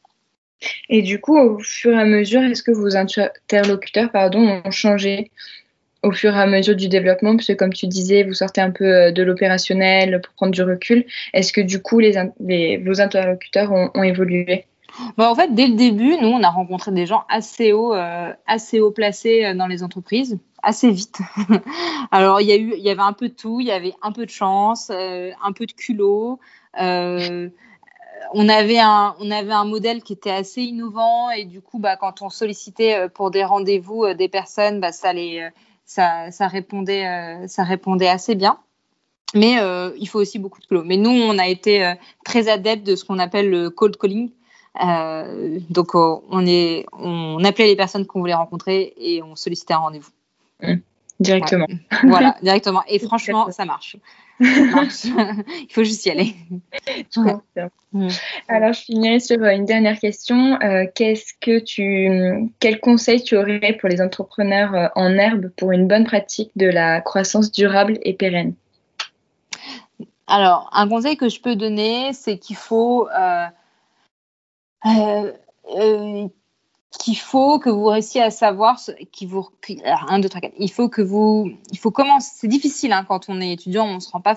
Et 0.89 1.01
du 1.01 1.19
coup, 1.19 1.37
au 1.37 1.59
fur 1.59 1.93
et 1.93 1.99
à 1.99 2.05
mesure, 2.05 2.41
est-ce 2.43 2.63
que 2.63 2.71
vos 2.71 2.95
interlocuteurs 2.95 4.11
pardon, 4.11 4.61
ont 4.63 4.71
changé? 4.71 5.31
Au 6.03 6.11
fur 6.11 6.35
et 6.35 6.39
à 6.39 6.47
mesure 6.47 6.75
du 6.75 6.87
développement, 6.87 7.35
puisque 7.35 7.57
comme 7.57 7.73
tu 7.73 7.87
disais, 7.87 8.23
vous 8.23 8.33
sortez 8.33 8.61
un 8.61 8.71
peu 8.71 8.85
euh, 8.85 9.11
de 9.11 9.21
l'opérationnel 9.23 10.19
pour 10.21 10.33
prendre 10.33 10.51
du 10.51 10.63
recul. 10.63 11.05
Est-ce 11.33 11.53
que 11.53 11.61
du 11.61 11.81
coup, 11.81 11.99
les, 11.99 12.77
vos 12.77 13.01
interlocuteurs 13.01 13.71
ont, 13.71 14.03
évolué? 14.03 14.65
Bon, 15.17 15.25
En 15.25 15.35
fait, 15.35 15.53
dès 15.53 15.67
le 15.67 15.75
début, 15.75 16.17
nous, 16.21 16.29
on 16.29 16.43
a 16.43 16.49
rencontré 16.49 16.91
des 16.91 17.05
gens 17.05 17.23
assez 17.29 17.71
haut, 17.71 17.93
euh, 17.93 18.33
assez 18.47 18.79
haut 18.79 18.91
placés 18.91 19.45
euh, 19.45 19.53
dans 19.53 19.67
les 19.67 19.83
entreprises, 19.83 20.39
assez 20.63 20.89
vite. 20.89 21.19
Alors, 22.11 22.41
il 22.41 22.49
y, 22.49 22.81
y 22.81 22.89
avait 22.89 23.01
un 23.01 23.13
peu 23.13 23.29
de 23.29 23.33
tout, 23.33 23.59
il 23.59 23.67
y 23.67 23.71
avait 23.71 23.93
un 24.01 24.11
peu 24.11 24.25
de 24.25 24.31
chance, 24.31 24.89
un 24.89 25.51
peu 25.53 25.65
de 25.65 25.71
culot. 25.71 26.39
On 28.33 28.47
avait 28.49 28.79
un 28.79 29.15
on 29.19 29.31
avait 29.31 29.51
un 29.51 29.65
modèle 29.65 30.03
qui 30.03 30.13
était 30.13 30.31
assez 30.31 30.61
innovant 30.61 31.31
et 31.31 31.43
du 31.43 31.59
coup 31.59 31.79
bah 31.79 31.97
quand 31.97 32.21
on 32.21 32.29
sollicitait 32.29 33.09
pour 33.09 33.31
des 33.31 33.43
rendez-vous 33.43 34.13
des 34.13 34.29
personnes 34.29 34.79
bah 34.79 34.91
ça 34.91 35.11
les 35.11 35.49
ça, 35.91 36.47
répondait, 36.47 37.05
euh, 37.05 37.47
ça 37.47 37.63
répondait 37.63 38.07
assez 38.07 38.35
bien. 38.35 38.57
Mais 39.33 39.59
euh, 39.59 39.91
il 39.97 40.07
faut 40.07 40.19
aussi 40.19 40.39
beaucoup 40.39 40.59
de 40.59 40.65
clos. 40.65 40.83
Mais 40.83 40.97
nous, 40.97 41.09
on 41.09 41.37
a 41.37 41.47
été 41.47 41.85
euh, 41.85 41.93
très 42.25 42.49
adeptes 42.49 42.85
de 42.85 42.95
ce 42.95 43.05
qu'on 43.05 43.19
appelle 43.19 43.49
le 43.49 43.69
cold 43.69 43.97
calling. 43.97 44.29
donc, 45.69 45.95
on, 45.95 46.45
est, 46.45 46.85
on 46.93 47.43
appelait 47.43 47.67
les 47.67 47.75
personnes 47.75 48.05
qu'on 48.05 48.19
voulait 48.19 48.33
rencontrer 48.33 48.93
et 48.97 49.21
on 49.21 49.35
sollicitait 49.35 49.73
un 49.73 49.79
rendez-vous. 49.79 50.11
Directement. 51.21 51.67
voilà, 52.03 52.35
directement. 52.41 52.83
Et 52.87 52.97
franchement, 53.07 53.51
ça 53.51 53.65
marche. 53.65 53.95
marche. 54.39 55.05
Il 55.05 55.67
faut 55.69 55.83
juste 55.83 56.05
y 56.07 56.09
aller. 56.09 56.35
Mm. 57.93 58.07
Alors, 58.47 58.73
je 58.73 58.81
finirai 58.81 59.19
sur 59.19 59.43
une 59.43 59.65
dernière 59.65 59.99
question. 59.99 60.59
Euh, 60.61 60.85
qu'est-ce 60.95 61.33
que 61.39 61.59
tu, 61.59 62.49
quel 62.59 62.79
conseil 62.79 63.21
tu 63.23 63.37
aurais 63.37 63.77
pour 63.79 63.87
les 63.89 64.01
entrepreneurs 64.01 64.73
euh, 64.73 64.87
en 64.95 65.11
herbe 65.17 65.51
pour 65.57 65.71
une 65.73 65.87
bonne 65.87 66.05
pratique 66.05 66.51
de 66.55 66.67
la 66.67 67.01
croissance 67.01 67.51
durable 67.51 67.99
et 68.01 68.13
pérenne? 68.13 68.55
Alors, 70.25 70.69
un 70.73 70.87
conseil 70.89 71.17
que 71.17 71.29
je 71.29 71.39
peux 71.39 71.55
donner, 71.55 72.13
c'est 72.13 72.39
qu'il 72.39 72.55
faut 72.55 73.07
euh, 73.09 73.45
qu'il 76.99 77.17
faut 77.17 77.57
que 77.57 77.69
vous 77.69 77.85
réussissiez 77.85 78.21
à 78.21 78.31
savoir 78.31 78.79
qui 79.11 79.25
vous 79.25 79.47
un 80.07 80.19
deux 80.19 80.29
trois 80.29 80.41
quatre. 80.41 80.53
Il 80.59 80.71
faut 80.71 80.89
que 80.89 81.01
vous 81.01 81.51
il 81.71 81.79
faut 81.79 81.91
commencer 81.91 82.31
c'est 82.35 82.47
difficile 82.47 82.91
hein, 82.91 83.05
quand 83.07 83.29
on 83.29 83.39
est 83.39 83.53
étudiant 83.53 83.87
on 83.87 83.99
se 83.99 84.11
rend 84.11 84.19
pas 84.21 84.35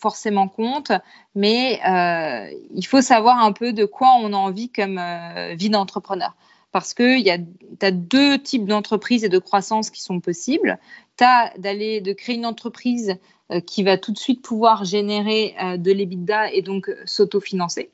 forcément 0.00 0.48
compte 0.48 0.92
mais 1.34 1.80
euh, 1.86 2.50
il 2.74 2.86
faut 2.86 3.02
savoir 3.02 3.44
un 3.44 3.52
peu 3.52 3.72
de 3.72 3.84
quoi 3.84 4.14
on 4.20 4.32
a 4.32 4.36
envie 4.36 4.70
comme 4.70 4.98
euh, 4.98 5.54
vie 5.54 5.70
d'entrepreneur. 5.70 6.34
Parce 6.72 6.94
que 6.94 7.18
y 7.18 7.30
a 7.30 7.36
as 7.82 7.90
deux 7.90 8.38
types 8.38 8.64
d'entreprises 8.64 9.24
et 9.24 9.28
de 9.28 9.38
croissance 9.38 9.90
qui 9.90 10.00
sont 10.00 10.20
possibles. 10.20 10.78
Tu 11.18 11.24
as 11.24 11.52
d'aller 11.58 12.00
de 12.00 12.14
créer 12.14 12.36
une 12.36 12.46
entreprise 12.46 13.16
euh, 13.50 13.60
qui 13.60 13.82
va 13.82 13.98
tout 13.98 14.12
de 14.12 14.18
suite 14.18 14.40
pouvoir 14.40 14.84
générer 14.84 15.54
de 15.76 15.92
l'EBITDA 15.92 16.52
et 16.52 16.62
donc 16.62 16.90
s'autofinancer 17.04 17.90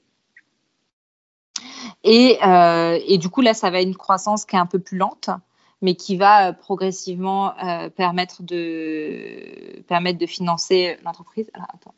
euh, 2.07 2.99
et, 3.07 3.19
du 3.19 3.29
coup, 3.29 3.41
là, 3.41 3.55
ça 3.55 3.71
va 3.71 3.81
être 3.81 3.89
une 3.89 3.97
croissance 3.97 4.45
qui 4.45 4.57
est 4.57 4.59
un 4.59 4.67
peu 4.67 4.79
plus 4.79 4.97
lente, 4.97 5.31
mais 5.83 5.95
qui 5.95 6.17
va 6.17 6.49
euh, 6.49 6.53
progressivement 6.53 7.57
euh, 7.59 7.89
permettre, 7.91 8.43
de, 8.43 9.83
permettre 9.87 10.19
de 10.19 10.27
financer 10.27 10.97
l'entreprise. 11.05 11.51
Attends. 11.55 11.95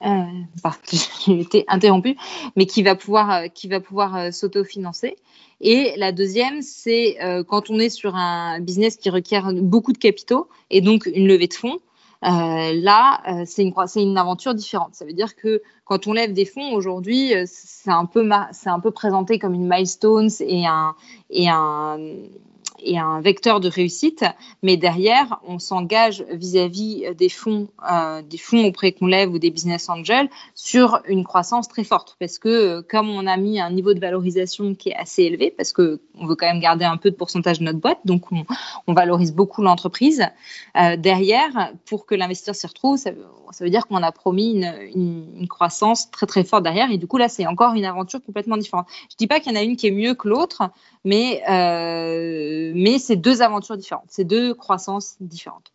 j'ai 1.26 1.40
été 1.40 1.64
interrompue, 1.66 2.16
mais 2.56 2.66
qui 2.66 2.82
va 2.82 2.94
pouvoir, 2.94 3.44
qui 3.54 3.68
va 3.68 3.80
pouvoir 3.80 4.34
s'autofinancer. 4.34 5.16
Et 5.62 5.94
la 5.96 6.12
deuxième, 6.12 6.60
c'est 6.60 7.16
quand 7.48 7.70
on 7.70 7.78
est 7.78 7.88
sur 7.88 8.14
un 8.14 8.60
business 8.60 8.96
qui 8.96 9.08
requiert 9.08 9.50
beaucoup 9.54 9.94
de 9.94 9.98
capitaux 9.98 10.50
et 10.68 10.82
donc 10.82 11.06
une 11.06 11.26
levée 11.26 11.46
de 11.46 11.54
fonds. 11.54 11.78
Euh, 12.24 12.72
là, 12.80 13.20
euh, 13.28 13.42
c'est 13.46 13.62
une, 13.62 13.74
une 13.96 14.16
aventure 14.16 14.54
différente. 14.54 14.94
Ça 14.94 15.04
veut 15.04 15.12
dire 15.12 15.36
que 15.36 15.62
quand 15.84 16.06
on 16.06 16.14
lève 16.14 16.32
des 16.32 16.46
fonds 16.46 16.72
aujourd'hui, 16.72 17.34
euh, 17.34 17.44
c'est 17.46 17.90
un 17.90 18.06
peu, 18.06 18.28
c'est 18.52 18.70
un 18.70 18.80
peu 18.80 18.90
présenté 18.90 19.38
comme 19.38 19.52
une 19.52 19.68
milestone 19.68 20.28
et 20.40 20.66
un, 20.66 20.94
et 21.28 21.48
un, 21.50 21.98
et 22.80 22.98
un 22.98 23.20
vecteur 23.20 23.60
de 23.60 23.68
réussite, 23.68 24.24
mais 24.62 24.76
derrière, 24.76 25.40
on 25.46 25.58
s'engage 25.58 26.24
vis-à-vis 26.30 27.14
des 27.16 27.28
fonds, 27.28 27.68
euh, 27.90 28.22
des 28.22 28.38
fonds 28.38 28.64
auprès 28.64 28.92
qu'on 28.92 29.06
lève 29.06 29.32
ou 29.32 29.38
des 29.38 29.50
business 29.50 29.88
angels 29.88 30.28
sur 30.54 31.00
une 31.06 31.24
croissance 31.24 31.68
très 31.68 31.84
forte, 31.84 32.16
parce 32.18 32.38
que 32.38 32.48
euh, 32.48 32.82
comme 32.82 33.10
on 33.10 33.26
a 33.26 33.36
mis 33.36 33.60
un 33.60 33.70
niveau 33.70 33.94
de 33.94 34.00
valorisation 34.00 34.74
qui 34.74 34.90
est 34.90 34.96
assez 34.96 35.22
élevé, 35.22 35.52
parce 35.56 35.72
que 35.72 36.00
on 36.18 36.26
veut 36.26 36.36
quand 36.36 36.46
même 36.46 36.60
garder 36.60 36.84
un 36.84 36.96
peu 36.96 37.10
de 37.10 37.16
pourcentage 37.16 37.58
de 37.58 37.64
notre 37.64 37.78
boîte, 37.80 38.00
donc 38.04 38.24
on, 38.32 38.92
valorise 38.94 39.34
beaucoup 39.34 39.62
l'entreprise. 39.62 40.24
Euh, 40.76 40.96
derrière, 40.96 41.72
pour 41.86 42.06
que 42.06 42.14
l'investisseur 42.14 42.54
s'y 42.54 42.66
retrouve, 42.66 42.96
ça, 42.96 43.10
veut 43.60 43.70
dire 43.70 43.86
qu'on 43.86 44.02
a 44.02 44.12
promis 44.12 44.64
une, 44.94 45.48
croissance 45.48 46.10
très 46.10 46.26
très 46.26 46.44
forte 46.44 46.62
derrière, 46.62 46.90
et 46.90 46.98
du 46.98 47.06
coup 47.06 47.18
là, 47.18 47.28
c'est 47.28 47.46
encore 47.46 47.74
une 47.74 47.84
aventure 47.84 48.20
complètement 48.24 48.56
différente. 48.56 48.86
Je 49.10 49.16
dis 49.16 49.26
pas 49.26 49.40
qu'il 49.40 49.52
y 49.52 49.56
en 49.56 49.58
a 49.58 49.62
une 49.62 49.76
qui 49.76 49.86
est 49.86 49.92
mieux 49.92 50.14
que 50.14 50.28
l'autre, 50.28 50.62
mais, 51.04 51.42
euh, 51.50 52.63
mais 52.74 52.98
c'est 52.98 53.16
deux 53.16 53.42
aventures 53.42 53.76
différentes, 53.76 54.08
c'est 54.08 54.24
deux 54.24 54.54
croissances 54.54 55.16
différentes. 55.20 55.72